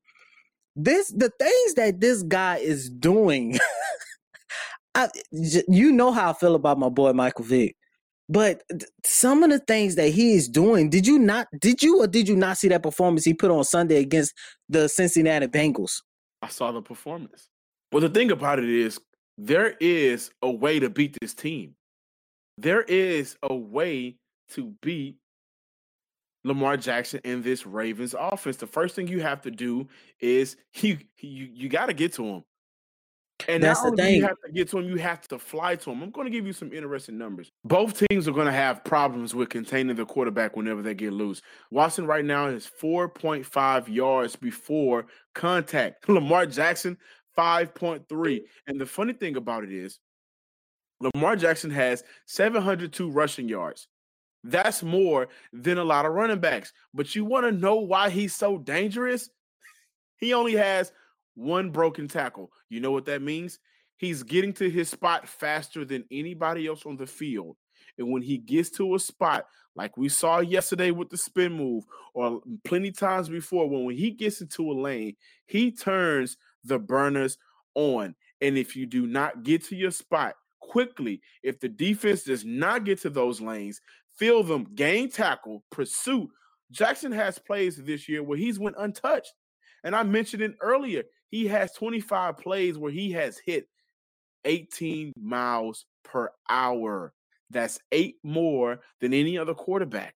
This 0.77 1.09
the 1.09 1.31
things 1.39 1.75
that 1.75 2.01
this 2.01 2.23
guy 2.23 2.57
is 2.57 2.89
doing. 2.89 3.59
I, 4.95 5.09
you 5.31 5.93
know 5.93 6.13
how 6.13 6.31
I 6.31 6.33
feel 6.33 6.55
about 6.55 6.79
my 6.79 6.89
boy 6.89 7.13
Michael 7.13 7.45
Vick. 7.45 7.77
But 8.29 8.63
some 9.05 9.43
of 9.43 9.51
the 9.51 9.59
things 9.59 9.97
that 9.97 10.11
he 10.11 10.35
is 10.35 10.49
doing, 10.49 10.89
did 10.89 11.05
you 11.05 11.19
not 11.19 11.49
did 11.61 11.83
you 11.83 12.01
or 12.01 12.07
did 12.07 12.29
you 12.29 12.37
not 12.37 12.59
see 12.59 12.69
that 12.69 12.83
performance 12.83 13.25
he 13.25 13.35
put 13.35 13.51
on 13.51 13.65
Sunday 13.65 14.01
against 14.01 14.35
the 14.69 14.89
Cincinnati 14.89 15.49
Bengals? 15.49 16.03
I 16.41 16.49
saw 16.49 16.71
the 16.71 16.81
performance. 16.81 17.49
Well, 17.91 18.01
the 18.01 18.09
thing 18.09 18.31
about 18.31 18.61
it 18.61 18.69
is, 18.69 19.01
there 19.37 19.75
is 19.81 20.31
a 20.43 20.51
way 20.51 20.79
to 20.79 20.89
beat 20.89 21.17
this 21.21 21.35
team. 21.35 21.75
There 22.57 22.83
is 22.83 23.37
a 23.43 23.55
way 23.55 24.17
to 24.51 24.75
beat 24.81 25.17
Lamar 26.45 26.77
Jackson 26.77 27.21
in 27.25 27.43
this 27.43 27.67
Ravens 27.67 28.15
offense. 28.19 28.57
The 28.57 28.67
first 28.67 28.95
thing 28.95 29.09
you 29.09 29.21
have 29.21 29.43
to 29.43 29.51
do 29.51 29.89
is 30.21 30.57
you 30.75 30.99
you 31.19 31.49
you 31.53 31.69
got 31.69 31.87
to 31.87 31.95
get 31.95 32.13
to 32.15 32.25
him. 32.25 32.45
And 33.49 33.63
That's 33.63 33.83
not 33.83 33.97
the 33.97 34.03
do 34.03 34.09
you 34.11 34.23
have 34.23 34.41
to 34.45 34.53
get 34.53 34.69
to 34.71 34.79
him, 34.79 34.85
you 34.85 34.97
have 34.97 35.27
to 35.29 35.39
fly 35.39 35.77
to 35.77 35.91
him. 35.91 36.03
I'm 36.03 36.11
going 36.11 36.27
to 36.27 36.31
give 36.31 36.47
you 36.47 36.53
some 36.53 36.73
interesting 36.73 37.17
numbers. 37.17 37.51
Both 37.65 38.03
teams 38.09 38.29
are 38.29 38.33
going 38.33 38.47
to 38.47 38.53
have 38.53 38.85
problems 38.85 39.35
with 39.35 39.49
containing 39.49 39.97
the 39.97 40.05
quarterback 40.05 40.57
whenever 40.57 40.83
they 40.83 40.95
get 40.95 41.13
loose. 41.13 41.41
Watson 41.71 42.07
right 42.07 42.25
now 42.25 42.49
is 42.49 42.71
4.5 42.81 43.89
yards 43.89 44.37
before 44.37 45.07
contact. 45.35 46.07
Lamar 46.09 46.45
Jackson 46.47 46.99
5.3. 47.37 48.41
And 48.67 48.81
the 48.81 48.87
funny 48.87 49.15
thing 49.15 49.37
about 49.37 49.65
it 49.65 49.73
is, 49.73 49.99
Lamar 51.01 51.35
Jackson 51.35 51.71
has 51.71 52.05
702 52.27 53.11
rushing 53.11 53.49
yards. 53.49 53.89
That's 54.43 54.83
more 54.83 55.29
than 55.53 55.79
a 55.79 55.85
lot 55.85 56.07
of 56.07 56.13
running 56.13 56.41
backs. 56.41 56.73
But 56.95 57.15
you 57.15 57.25
want 57.25 57.47
to 57.47 57.53
know 57.53 57.77
why 57.77 58.11
he's 58.11 58.35
so 58.35 58.59
dangerous? 58.59 59.29
He 60.17 60.33
only 60.33 60.55
has 60.55 60.93
one 61.35 61.71
broken 61.71 62.09
tackle. 62.09 62.51
You 62.69 62.81
know 62.81 62.91
what 62.91 63.07
that 63.07 63.23
means? 63.23 63.59
He's 63.97 64.23
getting 64.23 64.55
to 64.55 64.71
his 64.71 64.89
spot 64.89 65.29
faster 65.29 65.85
than 65.85 66.05
anybody 66.11 66.67
else 66.67 66.87
on 66.87 66.97
the 66.97 67.07
field. 67.07 67.57
And 67.99 68.11
when 68.11 68.23
he 68.23 68.39
gets 68.39 68.71
to 68.79 68.95
a 68.95 68.99
spot, 68.99 69.47
like 69.77 69.97
we 69.97 70.09
saw 70.09 70.41
yesterday 70.41 70.91
with 70.91 71.11
the 71.11 71.19
spin 71.19 71.53
move, 71.53 71.85
or 72.15 72.41
plenty 72.65 72.93
times 72.93 73.29
before, 73.29 73.69
when, 73.69 73.85
when 73.85 73.97
he 73.97 74.11
gets 74.11 74.41
into 74.41 74.71
a 74.71 74.73
lane, 74.73 75.17
he 75.47 75.71
turns 75.71 76.37
the 76.65 76.79
burners 76.79 77.37
on. 77.75 78.15
And 78.41 78.57
if 78.57 78.75
you 78.75 78.87
do 78.87 79.07
not 79.07 79.43
get 79.43 79.65
to 79.67 79.77
your 79.77 79.91
spot 79.91 80.35
quickly, 80.61 81.21
if 81.43 81.61
the 81.61 81.69
defense 81.69 82.23
does 82.23 82.45
not 82.45 82.85
get 82.85 83.01
to 83.03 83.11
those 83.11 83.41
lanes, 83.41 83.81
fill 84.21 84.43
them, 84.43 84.67
gain 84.75 85.11
tackle, 85.11 85.65
pursuit. 85.73 86.29
Jackson 86.71 87.11
has 87.11 87.39
plays 87.39 87.77
this 87.77 88.09
year 88.09 88.23
where 88.23 88.37
he's 88.37 88.59
went 88.59 88.77
untouched. 88.79 89.33
And 89.83 89.97
I 89.97 90.03
mentioned 90.03 90.43
it 90.43 90.57
earlier. 90.61 91.05
He 91.31 91.47
has 91.47 91.73
25 91.73 92.37
plays 92.37 92.77
where 92.77 92.93
he 92.93 93.11
has 93.13 93.39
hit 93.39 93.67
18 94.45 95.15
miles 95.21 95.87
per 96.05 96.31
hour. 96.51 97.15
That's 97.49 97.81
eight 97.93 98.17
more 98.23 98.81
than 99.01 99.15
any 99.15 99.39
other 99.39 99.55
quarterback. 99.55 100.17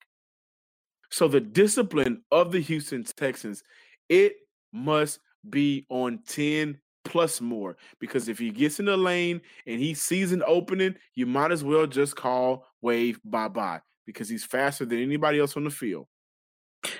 So 1.09 1.29
the 1.29 1.39
discipline 1.39 2.23
of 2.29 2.51
the 2.51 2.59
Houston 2.59 3.05
Texans, 3.05 3.63
it 4.09 4.33
must 4.73 5.19
be 5.49 5.85
on 5.89 6.19
10 6.27 6.77
plus 7.05 7.39
more 7.39 7.77
because 7.99 8.27
if 8.27 8.37
he 8.37 8.49
gets 8.49 8.79
in 8.79 8.85
the 8.85 8.97
lane 8.97 9.39
and 9.65 9.79
he 9.79 9.93
sees 9.93 10.31
an 10.33 10.43
opening, 10.45 10.95
you 11.15 11.25
might 11.25 11.51
as 11.51 11.63
well 11.63 11.87
just 11.87 12.15
call 12.15 12.65
wave 12.81 13.19
bye 13.23 13.47
bye 13.47 13.79
because 14.05 14.29
he's 14.29 14.45
faster 14.45 14.85
than 14.85 15.01
anybody 15.01 15.39
else 15.39 15.55
on 15.57 15.63
the 15.63 15.69
field. 15.69 16.07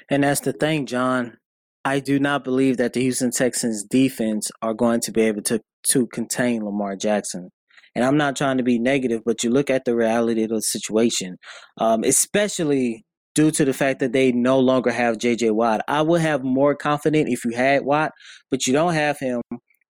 And 0.10 0.24
that's 0.24 0.42
the 0.42 0.54
thing, 0.54 0.86
John. 0.86 1.38
I 1.86 2.00
do 2.00 2.20
not 2.20 2.44
believe 2.44 2.78
that 2.78 2.94
the 2.94 3.02
Houston 3.02 3.32
Texans 3.32 3.84
defense 3.84 4.50
are 4.62 4.74
going 4.74 5.02
to 5.02 5.12
be 5.12 5.22
able 5.22 5.42
to 5.44 5.60
to 5.90 6.08
contain 6.08 6.64
Lamar 6.64 6.96
Jackson. 6.96 7.50
And 7.96 8.06
I'm 8.06 8.18
not 8.18 8.36
trying 8.36 8.58
to 8.58 8.64
be 8.64 8.80
negative, 8.80 9.22
but 9.26 9.44
you 9.44 9.50
look 9.50 9.70
at 9.70 9.86
the 9.86 9.96
reality 9.96 10.44
of 10.44 10.50
the 10.50 10.62
situation, 10.62 11.38
um, 11.78 12.04
especially 12.04 13.04
due 13.36 13.52
to 13.52 13.66
the 13.66 13.74
fact 13.74 14.00
that 14.00 14.14
they 14.14 14.32
no 14.32 14.60
longer 14.60 14.92
have 14.92 15.18
J.J. 15.18 15.52
Watt. 15.52 15.82
I 15.88 16.02
would 16.02 16.22
have 16.22 16.44
more 16.44 16.76
confidence 16.76 17.30
if 17.32 17.46
you 17.46 17.52
had 17.52 17.84
Watt, 17.84 18.12
but 18.50 18.66
you 18.66 18.74
don't 18.74 18.94
have 18.94 19.20
him. 19.20 19.42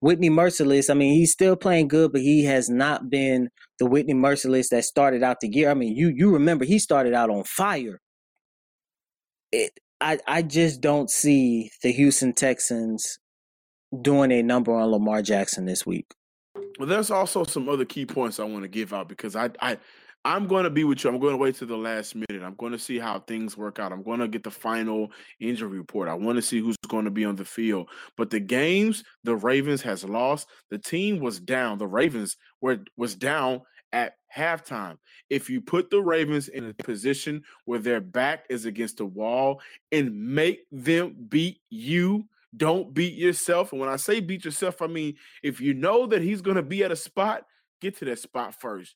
Whitney 0.04 0.30
Mercilus, 0.30 0.90
I 0.90 0.96
mean, 0.96 1.14
he's 1.14 1.32
still 1.32 1.56
playing 1.56 1.88
good, 1.88 2.12
but 2.12 2.20
he 2.20 2.44
has 2.44 2.70
not 2.70 3.10
been 3.10 3.48
the 3.80 3.86
Whitney 3.86 4.14
Mercilus 4.14 4.68
that 4.72 4.84
started 4.84 5.24
out 5.24 5.40
the 5.40 5.48
year. 5.48 5.72
I 5.72 5.76
mean, 5.76 5.96
you 5.96 6.10
you 6.10 6.30
remember 6.30 6.66
he 6.66 6.78
started 6.78 7.14
out 7.14 7.30
on 7.30 7.46
fire. 7.46 8.02
It, 9.54 9.72
I 10.02 10.20
I 10.28 10.42
just 10.42 10.82
don't 10.82 11.10
see 11.10 11.72
the 11.84 11.94
Houston 11.94 12.34
Texans 12.34 13.18
doing 14.02 14.34
a 14.34 14.44
number 14.44 14.74
on 14.74 14.92
Lamar 14.92 15.22
Jackson 15.22 15.64
this 15.64 15.86
week. 15.86 16.08
Well, 16.78 16.90
there's 16.90 17.10
also 17.10 17.46
some 17.46 17.70
other 17.70 17.86
key 17.86 18.06
points 18.06 18.42
I 18.42 18.44
want 18.44 18.64
to 18.64 18.70
give 18.70 18.92
out 18.92 19.08
because 19.08 19.38
I 19.38 19.52
I 19.62 19.78
I'm 20.26 20.48
going 20.48 20.64
to 20.64 20.70
be 20.70 20.86
with 20.86 21.04
you. 21.04 21.10
I'm 21.10 21.20
going 21.20 21.34
to 21.34 21.38
wait 21.38 21.56
to 21.56 21.66
the 21.66 21.76
last 21.76 22.16
minute. 22.16 22.44
I'm 22.44 22.56
going 22.56 22.72
to 22.72 22.80
see 22.80 22.98
how 22.98 23.20
things 23.20 23.58
work 23.58 23.78
out. 23.80 23.92
I'm 23.92 24.04
going 24.04 24.20
to 24.20 24.28
get 24.30 24.44
the 24.44 24.52
final 24.52 25.12
injury 25.40 25.78
report. 25.78 26.08
I 26.08 26.14
want 26.14 26.38
to 26.38 26.42
see 26.42 26.60
who's 26.60 26.78
going 26.88 27.06
to 27.06 27.12
be 27.12 27.26
on 27.26 27.36
the 27.36 27.44
field. 27.44 27.90
But 28.16 28.30
the 28.30 28.40
games 28.40 29.04
the 29.26 29.36
Ravens 29.36 29.82
has 29.82 30.06
lost, 30.06 30.48
the 30.70 30.78
team 30.78 31.20
was 31.20 31.42
down. 31.42 31.78
The 31.78 31.88
Ravens 31.88 32.38
were 32.62 32.80
was 32.96 33.16
down 33.16 33.62
at 33.92 34.14
halftime. 34.36 34.98
If 35.30 35.50
you 35.50 35.60
put 35.60 35.90
the 35.90 36.02
Ravens 36.02 36.48
in 36.48 36.70
a 36.70 36.74
position 36.74 37.44
where 37.66 37.80
their 37.80 38.00
back 38.00 38.46
is 38.50 38.66
against 38.66 38.98
the 38.98 39.06
wall 39.06 39.62
and 39.92 40.16
make 40.16 40.62
them 40.72 41.16
beat 41.28 41.60
you, 41.70 42.26
don't 42.56 42.94
beat 42.94 43.16
yourself. 43.16 43.74
And 43.74 43.82
when 43.82 43.90
I 43.90 43.98
say 43.98 44.22
beat 44.22 44.46
yourself, 44.46 44.82
I 44.82 44.88
mean 44.88 45.16
if 45.44 45.60
you 45.60 45.74
know 45.74 46.08
that 46.08 46.22
he's 46.22 46.42
going 46.42 46.56
to 46.56 46.64
be 46.64 46.82
at 46.86 46.94
a 46.94 46.96
spot, 46.96 47.44
get 47.82 47.98
to 47.98 48.06
that 48.06 48.20
spot 48.20 48.56
first. 48.60 48.96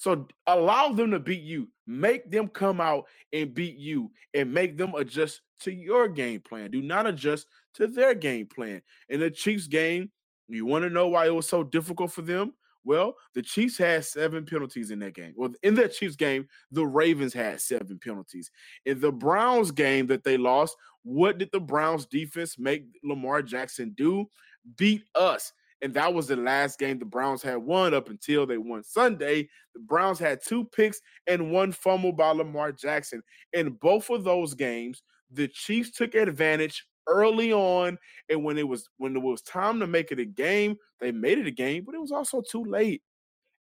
So 0.00 0.26
allow 0.46 0.94
them 0.94 1.10
to 1.10 1.20
beat 1.20 1.42
you. 1.42 1.68
Make 1.86 2.30
them 2.30 2.48
come 2.48 2.80
out 2.80 3.04
and 3.34 3.52
beat 3.52 3.76
you 3.76 4.10
and 4.32 4.50
make 4.50 4.78
them 4.78 4.94
adjust 4.94 5.42
to 5.60 5.74
your 5.74 6.08
game 6.08 6.40
plan. 6.40 6.70
Do 6.70 6.80
not 6.80 7.06
adjust 7.06 7.46
to 7.74 7.86
their 7.86 8.14
game 8.14 8.46
plan. 8.46 8.80
In 9.10 9.20
the 9.20 9.30
Chiefs 9.30 9.66
game, 9.66 10.10
you 10.48 10.64
want 10.64 10.84
to 10.84 10.88
know 10.90 11.08
why 11.08 11.26
it 11.26 11.34
was 11.34 11.46
so 11.46 11.62
difficult 11.62 12.12
for 12.12 12.22
them? 12.22 12.54
Well, 12.82 13.14
the 13.34 13.42
Chiefs 13.42 13.76
had 13.76 14.06
seven 14.06 14.46
penalties 14.46 14.90
in 14.90 15.00
that 15.00 15.12
game. 15.12 15.34
Well, 15.36 15.52
in 15.62 15.74
that 15.74 15.92
Chiefs 15.92 16.16
game, 16.16 16.48
the 16.70 16.86
Ravens 16.86 17.34
had 17.34 17.60
seven 17.60 18.00
penalties. 18.02 18.50
In 18.86 19.00
the 19.00 19.12
Browns 19.12 19.70
game 19.70 20.06
that 20.06 20.24
they 20.24 20.38
lost, 20.38 20.78
what 21.02 21.36
did 21.36 21.50
the 21.52 21.60
Browns 21.60 22.06
defense 22.06 22.58
make 22.58 22.86
Lamar 23.04 23.42
Jackson 23.42 23.92
do? 23.98 24.30
Beat 24.78 25.02
us. 25.14 25.52
And 25.82 25.94
that 25.94 26.12
was 26.12 26.26
the 26.26 26.36
last 26.36 26.78
game 26.78 26.98
the 26.98 27.04
Browns 27.04 27.42
had 27.42 27.56
won 27.56 27.94
up 27.94 28.10
until 28.10 28.46
they 28.46 28.58
won 28.58 28.82
Sunday. 28.82 29.48
The 29.74 29.80
Browns 29.80 30.18
had 30.18 30.40
two 30.44 30.64
picks 30.66 31.00
and 31.26 31.50
one 31.50 31.72
fumble 31.72 32.12
by 32.12 32.30
Lamar 32.30 32.72
Jackson. 32.72 33.22
In 33.52 33.70
both 33.70 34.10
of 34.10 34.24
those 34.24 34.54
games, 34.54 35.02
the 35.30 35.48
Chiefs 35.48 35.90
took 35.92 36.14
advantage 36.14 36.84
early 37.06 37.52
on. 37.52 37.98
And 38.28 38.44
when 38.44 38.58
it 38.58 38.68
was 38.68 38.88
when 38.98 39.16
it 39.16 39.22
was 39.22 39.42
time 39.42 39.80
to 39.80 39.86
make 39.86 40.12
it 40.12 40.18
a 40.18 40.24
game, 40.24 40.76
they 41.00 41.12
made 41.12 41.38
it 41.38 41.46
a 41.46 41.52
game, 41.52 41.84
but 41.84 41.94
it 41.94 42.00
was 42.00 42.12
also 42.12 42.42
too 42.42 42.64
late. 42.64 43.02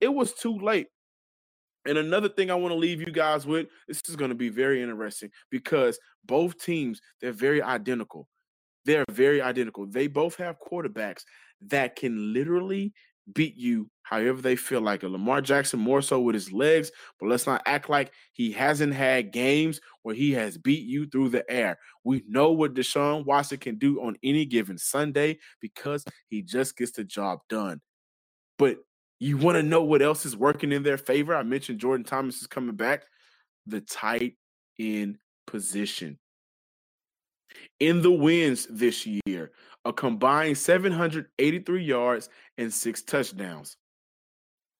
It 0.00 0.12
was 0.12 0.32
too 0.32 0.58
late. 0.58 0.88
And 1.86 1.98
another 1.98 2.28
thing 2.28 2.50
I 2.50 2.54
want 2.54 2.72
to 2.72 2.78
leave 2.78 3.00
you 3.00 3.12
guys 3.12 3.46
with, 3.46 3.68
this 3.86 4.02
is 4.08 4.16
going 4.16 4.30
to 4.30 4.34
be 4.34 4.48
very 4.48 4.82
interesting 4.82 5.30
because 5.50 5.98
both 6.24 6.60
teams, 6.60 7.00
they're 7.20 7.30
very 7.32 7.62
identical. 7.62 8.28
They're 8.86 9.04
very 9.10 9.42
identical. 9.42 9.86
They 9.86 10.06
both 10.06 10.36
have 10.36 10.56
quarterbacks 10.60 11.22
that 11.68 11.96
can 11.96 12.32
literally 12.32 12.92
beat 13.34 13.56
you 13.56 13.90
however 14.02 14.40
they 14.40 14.54
feel 14.54 14.80
like 14.80 15.02
it. 15.02 15.08
Lamar 15.08 15.40
Jackson 15.40 15.80
more 15.80 16.00
so 16.00 16.20
with 16.20 16.34
his 16.34 16.52
legs, 16.52 16.92
but 17.18 17.28
let's 17.28 17.46
not 17.46 17.62
act 17.66 17.90
like 17.90 18.12
he 18.32 18.52
hasn't 18.52 18.94
had 18.94 19.32
games 19.32 19.80
where 20.02 20.14
he 20.14 20.32
has 20.32 20.56
beat 20.56 20.86
you 20.86 21.06
through 21.06 21.30
the 21.30 21.48
air. 21.50 21.76
We 22.04 22.22
know 22.28 22.52
what 22.52 22.74
Deshaun 22.74 23.24
Watson 23.24 23.58
can 23.58 23.78
do 23.78 24.00
on 24.00 24.16
any 24.22 24.44
given 24.44 24.78
Sunday 24.78 25.38
because 25.60 26.04
he 26.28 26.42
just 26.42 26.76
gets 26.76 26.92
the 26.92 27.02
job 27.02 27.40
done. 27.48 27.80
But 28.58 28.78
you 29.18 29.38
want 29.38 29.56
to 29.56 29.62
know 29.62 29.82
what 29.82 30.02
else 30.02 30.24
is 30.24 30.36
working 30.36 30.70
in 30.70 30.84
their 30.84 30.98
favor? 30.98 31.34
I 31.34 31.42
mentioned 31.42 31.80
Jordan 31.80 32.04
Thomas 32.04 32.40
is 32.40 32.46
coming 32.46 32.76
back. 32.76 33.04
The 33.66 33.80
tight 33.80 34.34
end 34.78 35.18
position. 35.48 36.18
In 37.80 38.02
the 38.02 38.10
wins 38.10 38.66
this 38.70 39.06
year, 39.06 39.52
a 39.84 39.92
combined 39.92 40.58
783 40.58 41.84
yards 41.84 42.28
and 42.58 42.72
six 42.72 43.02
touchdowns. 43.02 43.76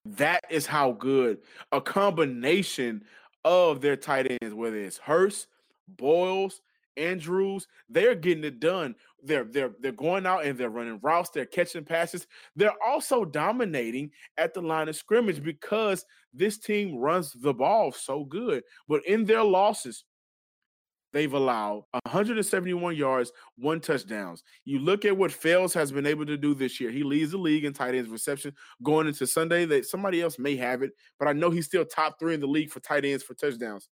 That 0.05 0.45
is 0.49 0.65
how 0.65 0.93
good 0.93 1.39
a 1.71 1.81
combination 1.81 3.03
of 3.43 3.81
their 3.81 3.95
tight 3.95 4.37
ends, 4.41 4.53
whether 4.53 4.77
it's 4.77 4.97
Hurst, 4.97 5.47
Boyles, 5.87 6.61
Andrews, 6.97 7.67
they're 7.89 8.15
getting 8.15 8.43
it 8.43 8.59
done. 8.59 8.95
They're 9.23 9.45
they're 9.45 9.71
they're 9.79 9.91
going 9.91 10.25
out 10.25 10.45
and 10.45 10.57
they're 10.57 10.69
running 10.69 10.99
routes, 11.01 11.29
they're 11.29 11.45
catching 11.45 11.85
passes. 11.85 12.27
They're 12.55 12.75
also 12.85 13.23
dominating 13.23 14.11
at 14.37 14.53
the 14.53 14.61
line 14.61 14.89
of 14.89 14.95
scrimmage 14.95 15.43
because 15.43 16.05
this 16.33 16.57
team 16.57 16.97
runs 16.97 17.33
the 17.33 17.53
ball 17.53 17.91
so 17.91 18.25
good. 18.25 18.63
But 18.87 19.05
in 19.05 19.25
their 19.25 19.43
losses, 19.43 20.03
they've 21.17 21.33
allowed 21.33 21.83
171 22.05 22.95
yards, 22.95 23.31
one 23.57 23.79
touchdowns. 23.79 24.43
You 24.65 24.77
look 24.77 25.03
at 25.03 25.17
what 25.17 25.31
Fells 25.31 25.73
has 25.73 25.91
been 25.91 26.05
able 26.05 26.27
to 26.27 26.37
do 26.37 26.53
this 26.53 26.79
year. 26.79 26.91
He 26.91 27.01
leads 27.01 27.31
the 27.31 27.37
league 27.37 27.65
in 27.65 27.73
tight 27.73 27.95
ends 27.95 28.09
reception 28.09 28.53
going 28.83 29.07
into 29.07 29.25
Sunday. 29.25 29.65
That 29.65 29.87
somebody 29.87 30.21
else 30.21 30.37
may 30.37 30.55
have 30.57 30.83
it, 30.83 30.91
but 31.17 31.27
I 31.27 31.33
know 31.33 31.49
he's 31.49 31.65
still 31.65 31.85
top 31.85 32.19
three 32.19 32.35
in 32.35 32.39
the 32.39 32.47
league 32.47 32.69
for 32.69 32.79
tight 32.81 33.03
ends 33.03 33.23
for 33.23 33.33
touchdowns. 33.33 33.89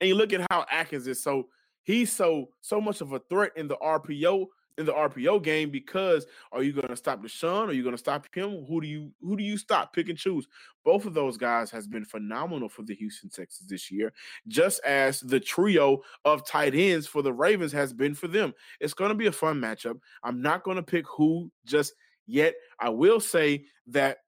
And 0.00 0.08
you 0.08 0.14
look 0.14 0.32
at 0.32 0.46
how 0.50 0.64
Akins 0.72 1.06
is 1.06 1.22
so 1.22 1.48
he's 1.82 2.10
so 2.10 2.48
so 2.62 2.80
much 2.80 3.02
of 3.02 3.12
a 3.12 3.20
threat 3.28 3.52
in 3.56 3.68
the 3.68 3.76
RPO 3.76 4.46
in 4.78 4.86
the 4.86 4.92
RPO 4.92 5.42
game 5.42 5.70
because 5.70 6.26
are 6.52 6.62
you 6.62 6.72
going 6.72 6.88
to 6.88 6.96
stop 6.96 7.22
Deshaun? 7.22 7.68
Are 7.68 7.72
you 7.72 7.82
going 7.82 7.94
to 7.94 7.98
stop 7.98 8.26
him? 8.34 8.64
Who 8.66 8.80
do 8.80 8.86
you 8.86 9.12
who 9.20 9.36
do 9.36 9.42
you 9.42 9.56
stop? 9.56 9.92
Pick 9.92 10.08
and 10.08 10.18
choose. 10.18 10.46
Both 10.84 11.06
of 11.06 11.14
those 11.14 11.36
guys 11.36 11.70
has 11.70 11.86
been 11.86 12.04
phenomenal 12.04 12.68
for 12.68 12.82
the 12.82 12.94
Houston 12.94 13.30
Texans 13.30 13.68
this 13.68 13.90
year, 13.90 14.12
just 14.48 14.80
as 14.84 15.20
the 15.20 15.40
trio 15.40 16.02
of 16.24 16.46
tight 16.46 16.74
ends 16.74 17.06
for 17.06 17.22
the 17.22 17.32
Ravens 17.32 17.72
has 17.72 17.92
been 17.92 18.14
for 18.14 18.28
them. 18.28 18.54
It's 18.80 18.94
going 18.94 19.10
to 19.10 19.16
be 19.16 19.26
a 19.26 19.32
fun 19.32 19.60
matchup. 19.60 19.98
I'm 20.22 20.42
not 20.42 20.62
going 20.62 20.76
to 20.76 20.82
pick 20.82 21.06
who 21.08 21.50
just 21.64 21.94
yet. 22.26 22.54
I 22.78 22.90
will 22.90 23.20
say 23.20 23.64
that 23.88 24.18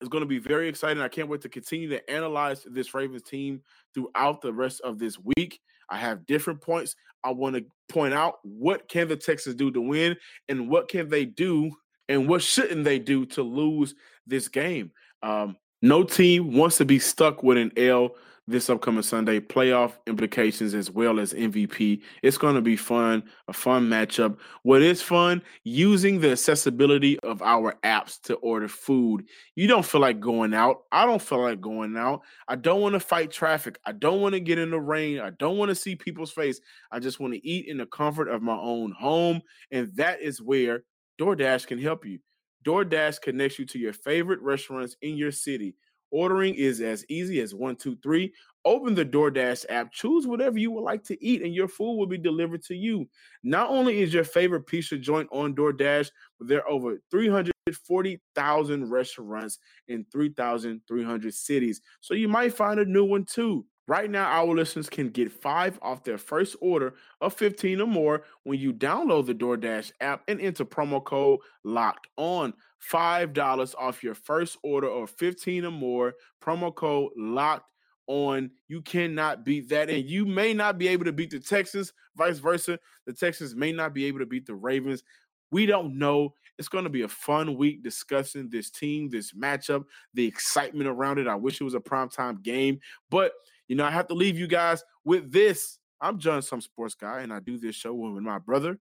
it's 0.00 0.08
going 0.08 0.22
to 0.22 0.28
be 0.28 0.38
very 0.38 0.68
exciting. 0.68 1.02
I 1.02 1.08
can't 1.08 1.28
wait 1.28 1.40
to 1.42 1.48
continue 1.48 1.88
to 1.90 2.10
analyze 2.10 2.66
this 2.68 2.92
Ravens 2.92 3.22
team 3.22 3.62
throughout 3.94 4.42
the 4.42 4.52
rest 4.52 4.80
of 4.82 4.98
this 4.98 5.18
week. 5.36 5.60
I 5.90 5.98
have 5.98 6.26
different 6.26 6.60
points. 6.60 6.96
I 7.22 7.30
want 7.30 7.56
to 7.56 7.64
point 7.88 8.14
out 8.14 8.38
what 8.42 8.88
can 8.88 9.08
the 9.08 9.16
Texans 9.16 9.56
do 9.56 9.70
to 9.70 9.80
win 9.80 10.16
and 10.48 10.68
what 10.68 10.88
can 10.88 11.08
they 11.08 11.24
do 11.24 11.70
and 12.08 12.28
what 12.28 12.42
shouldn't 12.42 12.84
they 12.84 12.98
do 12.98 13.24
to 13.26 13.42
lose 13.42 13.94
this 14.26 14.48
game. 14.48 14.90
Um, 15.22 15.56
no 15.82 16.02
team 16.02 16.54
wants 16.54 16.78
to 16.78 16.84
be 16.84 16.98
stuck 16.98 17.42
with 17.42 17.58
an 17.58 17.72
L. 17.76 18.16
this 18.46 18.68
upcoming 18.68 19.02
Sunday, 19.02 19.40
playoff 19.40 19.92
implications 20.06 20.74
as 20.74 20.90
well 20.90 21.18
as 21.18 21.32
MVP. 21.32 22.02
It's 22.22 22.36
going 22.36 22.54
to 22.54 22.60
be 22.60 22.76
fun, 22.76 23.22
a 23.48 23.52
fun 23.52 23.88
matchup. 23.88 24.36
What 24.62 24.82
is 24.82 25.00
fun? 25.00 25.42
Using 25.64 26.20
the 26.20 26.32
accessibility 26.32 27.18
of 27.20 27.40
our 27.42 27.76
apps 27.84 28.20
to 28.22 28.34
order 28.36 28.68
food. 28.68 29.24
You 29.56 29.66
don't 29.66 29.84
feel 29.84 30.02
like 30.02 30.20
going 30.20 30.52
out. 30.52 30.82
I 30.92 31.06
don't 31.06 31.22
feel 31.22 31.40
like 31.40 31.60
going 31.60 31.96
out. 31.96 32.20
I 32.46 32.56
don't 32.56 32.82
want 32.82 32.92
to 32.94 33.00
fight 33.00 33.30
traffic. 33.30 33.78
I 33.86 33.92
don't 33.92 34.20
want 34.20 34.34
to 34.34 34.40
get 34.40 34.58
in 34.58 34.70
the 34.70 34.80
rain. 34.80 35.20
I 35.20 35.30
don't 35.30 35.56
want 35.56 35.70
to 35.70 35.74
see 35.74 35.96
people's 35.96 36.32
face. 36.32 36.60
I 36.92 36.98
just 36.98 37.20
want 37.20 37.32
to 37.32 37.46
eat 37.46 37.66
in 37.66 37.78
the 37.78 37.86
comfort 37.86 38.28
of 38.28 38.42
my 38.42 38.56
own 38.56 38.92
home. 38.92 39.40
And 39.70 39.90
that 39.96 40.20
is 40.20 40.42
where 40.42 40.84
DoorDash 41.18 41.66
can 41.66 41.78
help 41.78 42.04
you. 42.04 42.18
DoorDash 42.66 43.20
connects 43.20 43.58
you 43.58 43.66
to 43.66 43.78
your 43.78 43.92
favorite 43.92 44.40
restaurants 44.40 44.96
in 45.02 45.16
your 45.16 45.32
city. 45.32 45.76
Ordering 46.14 46.54
is 46.54 46.80
as 46.80 47.04
easy 47.08 47.40
as 47.40 47.56
one, 47.56 47.74
two, 47.74 47.96
three. 48.00 48.32
Open 48.64 48.94
the 48.94 49.04
DoorDash 49.04 49.64
app, 49.68 49.90
choose 49.90 50.28
whatever 50.28 50.56
you 50.58 50.70
would 50.70 50.84
like 50.84 51.02
to 51.04 51.22
eat, 51.22 51.42
and 51.42 51.52
your 51.52 51.66
food 51.66 51.96
will 51.96 52.06
be 52.06 52.16
delivered 52.16 52.62
to 52.66 52.74
you. 52.76 53.08
Not 53.42 53.68
only 53.68 54.00
is 54.00 54.14
your 54.14 54.22
favorite 54.22 54.64
pizza 54.64 54.96
joint 54.96 55.28
on 55.32 55.56
DoorDash, 55.56 56.08
but 56.38 56.46
there 56.46 56.60
are 56.60 56.70
over 56.70 57.00
340,000 57.10 58.90
restaurants 58.90 59.58
in 59.88 60.06
3,300 60.12 61.34
cities. 61.34 61.80
So 62.00 62.14
you 62.14 62.28
might 62.28 62.54
find 62.54 62.78
a 62.78 62.84
new 62.84 63.04
one 63.04 63.24
too. 63.24 63.66
Right 63.86 64.10
now, 64.10 64.24
our 64.24 64.54
listeners 64.54 64.88
can 64.88 65.10
get 65.10 65.30
five 65.30 65.78
off 65.82 66.04
their 66.04 66.16
first 66.16 66.56
order 66.62 66.94
of 67.20 67.34
15 67.34 67.82
or 67.82 67.86
more 67.86 68.22
when 68.44 68.58
you 68.58 68.72
download 68.72 69.26
the 69.26 69.34
DoorDash 69.34 69.92
app 70.00 70.22
and 70.26 70.40
enter 70.40 70.64
promo 70.64 71.04
code 71.04 71.40
locked 71.64 72.08
on. 72.16 72.54
$5 72.90 73.74
off 73.78 74.02
your 74.02 74.14
first 74.14 74.56
order 74.62 74.88
of 74.88 75.10
15 75.10 75.66
or 75.66 75.70
more. 75.70 76.14
Promo 76.42 76.74
code 76.74 77.12
locked 77.16 77.70
on. 78.06 78.50
You 78.68 78.80
cannot 78.80 79.44
beat 79.44 79.68
that. 79.68 79.90
And 79.90 80.08
you 80.08 80.24
may 80.24 80.54
not 80.54 80.78
be 80.78 80.88
able 80.88 81.04
to 81.04 81.12
beat 81.12 81.30
the 81.30 81.40
Texans, 81.40 81.92
vice 82.16 82.38
versa. 82.38 82.78
The 83.06 83.12
Texans 83.12 83.54
may 83.54 83.72
not 83.72 83.92
be 83.92 84.06
able 84.06 84.20
to 84.20 84.26
beat 84.26 84.46
the 84.46 84.54
Ravens. 84.54 85.02
We 85.50 85.66
don't 85.66 85.98
know. 85.98 86.34
It's 86.58 86.68
going 86.68 86.84
to 86.84 86.90
be 86.90 87.02
a 87.02 87.08
fun 87.08 87.56
week 87.56 87.82
discussing 87.82 88.48
this 88.48 88.70
team, 88.70 89.10
this 89.10 89.32
matchup, 89.32 89.84
the 90.14 90.26
excitement 90.26 90.88
around 90.88 91.18
it. 91.18 91.26
I 91.26 91.34
wish 91.34 91.60
it 91.60 91.64
was 91.64 91.74
a 91.74 91.80
primetime 91.80 92.42
game, 92.42 92.80
but 93.10 93.32
you 93.68 93.76
know, 93.76 93.84
I 93.84 93.90
have 93.90 94.08
to 94.08 94.14
leave 94.14 94.38
you 94.38 94.46
guys 94.46 94.82
with 95.04 95.32
this. 95.32 95.78
I'm 96.00 96.18
John, 96.18 96.42
some 96.42 96.60
sports 96.60 96.94
guy, 96.94 97.20
and 97.20 97.32
I 97.32 97.40
do 97.40 97.58
this 97.58 97.76
show 97.76 97.94
with 97.94 98.22
my 98.22 98.38
brother. 98.38 98.78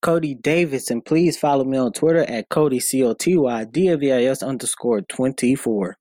Cody 0.00 0.34
Davis, 0.34 0.90
and 0.90 1.04
please 1.04 1.38
follow 1.38 1.64
me 1.64 1.76
on 1.76 1.92
Twitter 1.92 2.22
at 2.30 2.48
Cody 2.48 2.80
C 2.80 3.02
O 3.02 3.14
T 3.14 3.36
Y 3.36 3.64
D 3.64 3.88
A 3.88 3.96
V 3.96 4.12
I 4.12 4.24
S 4.24 4.42
underscore 4.42 5.02
twenty 5.02 5.54
four. 5.54 5.96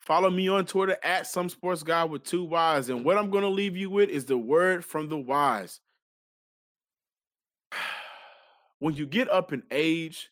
Follow 0.00 0.30
me 0.30 0.48
on 0.48 0.64
Twitter 0.64 0.96
at 1.02 1.26
some 1.26 1.50
sports 1.50 1.82
guy 1.82 2.02
with 2.04 2.24
two 2.24 2.44
Y's. 2.44 2.88
And 2.88 3.04
what 3.04 3.18
I'm 3.18 3.28
going 3.30 3.42
to 3.42 3.48
leave 3.50 3.76
you 3.76 3.90
with 3.90 4.08
is 4.08 4.24
the 4.24 4.38
word 4.38 4.82
from 4.84 5.08
the 5.08 5.18
wise. 5.18 5.80
When 8.80 8.94
you 8.94 9.06
get 9.06 9.28
up 9.28 9.52
in 9.52 9.64
age 9.72 10.30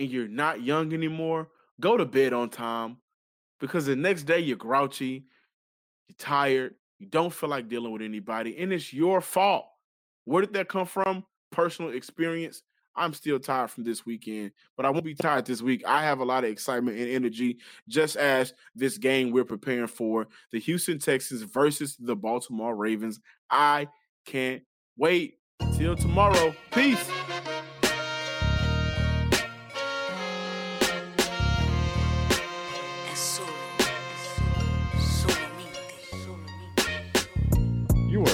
and 0.00 0.08
you're 0.08 0.26
not 0.26 0.62
young 0.62 0.94
anymore, 0.94 1.48
go 1.80 1.98
to 1.98 2.06
bed 2.06 2.32
on 2.32 2.48
time 2.48 2.96
because 3.60 3.84
the 3.84 3.94
next 3.94 4.22
day 4.22 4.40
you're 4.40 4.56
grouchy, 4.56 5.26
you're 6.08 6.16
tired, 6.18 6.74
you 6.98 7.06
don't 7.06 7.32
feel 7.32 7.48
like 7.48 7.68
dealing 7.68 7.92
with 7.92 8.02
anybody, 8.02 8.56
and 8.58 8.72
it's 8.72 8.92
your 8.92 9.20
fault. 9.20 9.66
Where 10.24 10.42
did 10.42 10.52
that 10.54 10.68
come 10.68 10.86
from? 10.86 11.24
Personal 11.50 11.92
experience. 11.92 12.62
I'm 12.94 13.14
still 13.14 13.38
tired 13.38 13.70
from 13.70 13.84
this 13.84 14.04
weekend, 14.04 14.52
but 14.76 14.84
I 14.84 14.90
won't 14.90 15.04
be 15.04 15.14
tired 15.14 15.46
this 15.46 15.62
week. 15.62 15.82
I 15.86 16.02
have 16.02 16.20
a 16.20 16.24
lot 16.24 16.44
of 16.44 16.50
excitement 16.50 16.98
and 16.98 17.08
energy, 17.08 17.58
just 17.88 18.16
as 18.16 18.52
this 18.74 18.98
game 18.98 19.30
we're 19.30 19.44
preparing 19.44 19.86
for 19.86 20.28
the 20.50 20.60
Houston 20.60 20.98
Texans 20.98 21.42
versus 21.42 21.96
the 21.98 22.14
Baltimore 22.14 22.76
Ravens. 22.76 23.20
I 23.50 23.88
can't 24.26 24.62
wait. 24.96 25.38
Till 25.76 25.96
tomorrow. 25.96 26.54
Peace. 26.72 27.10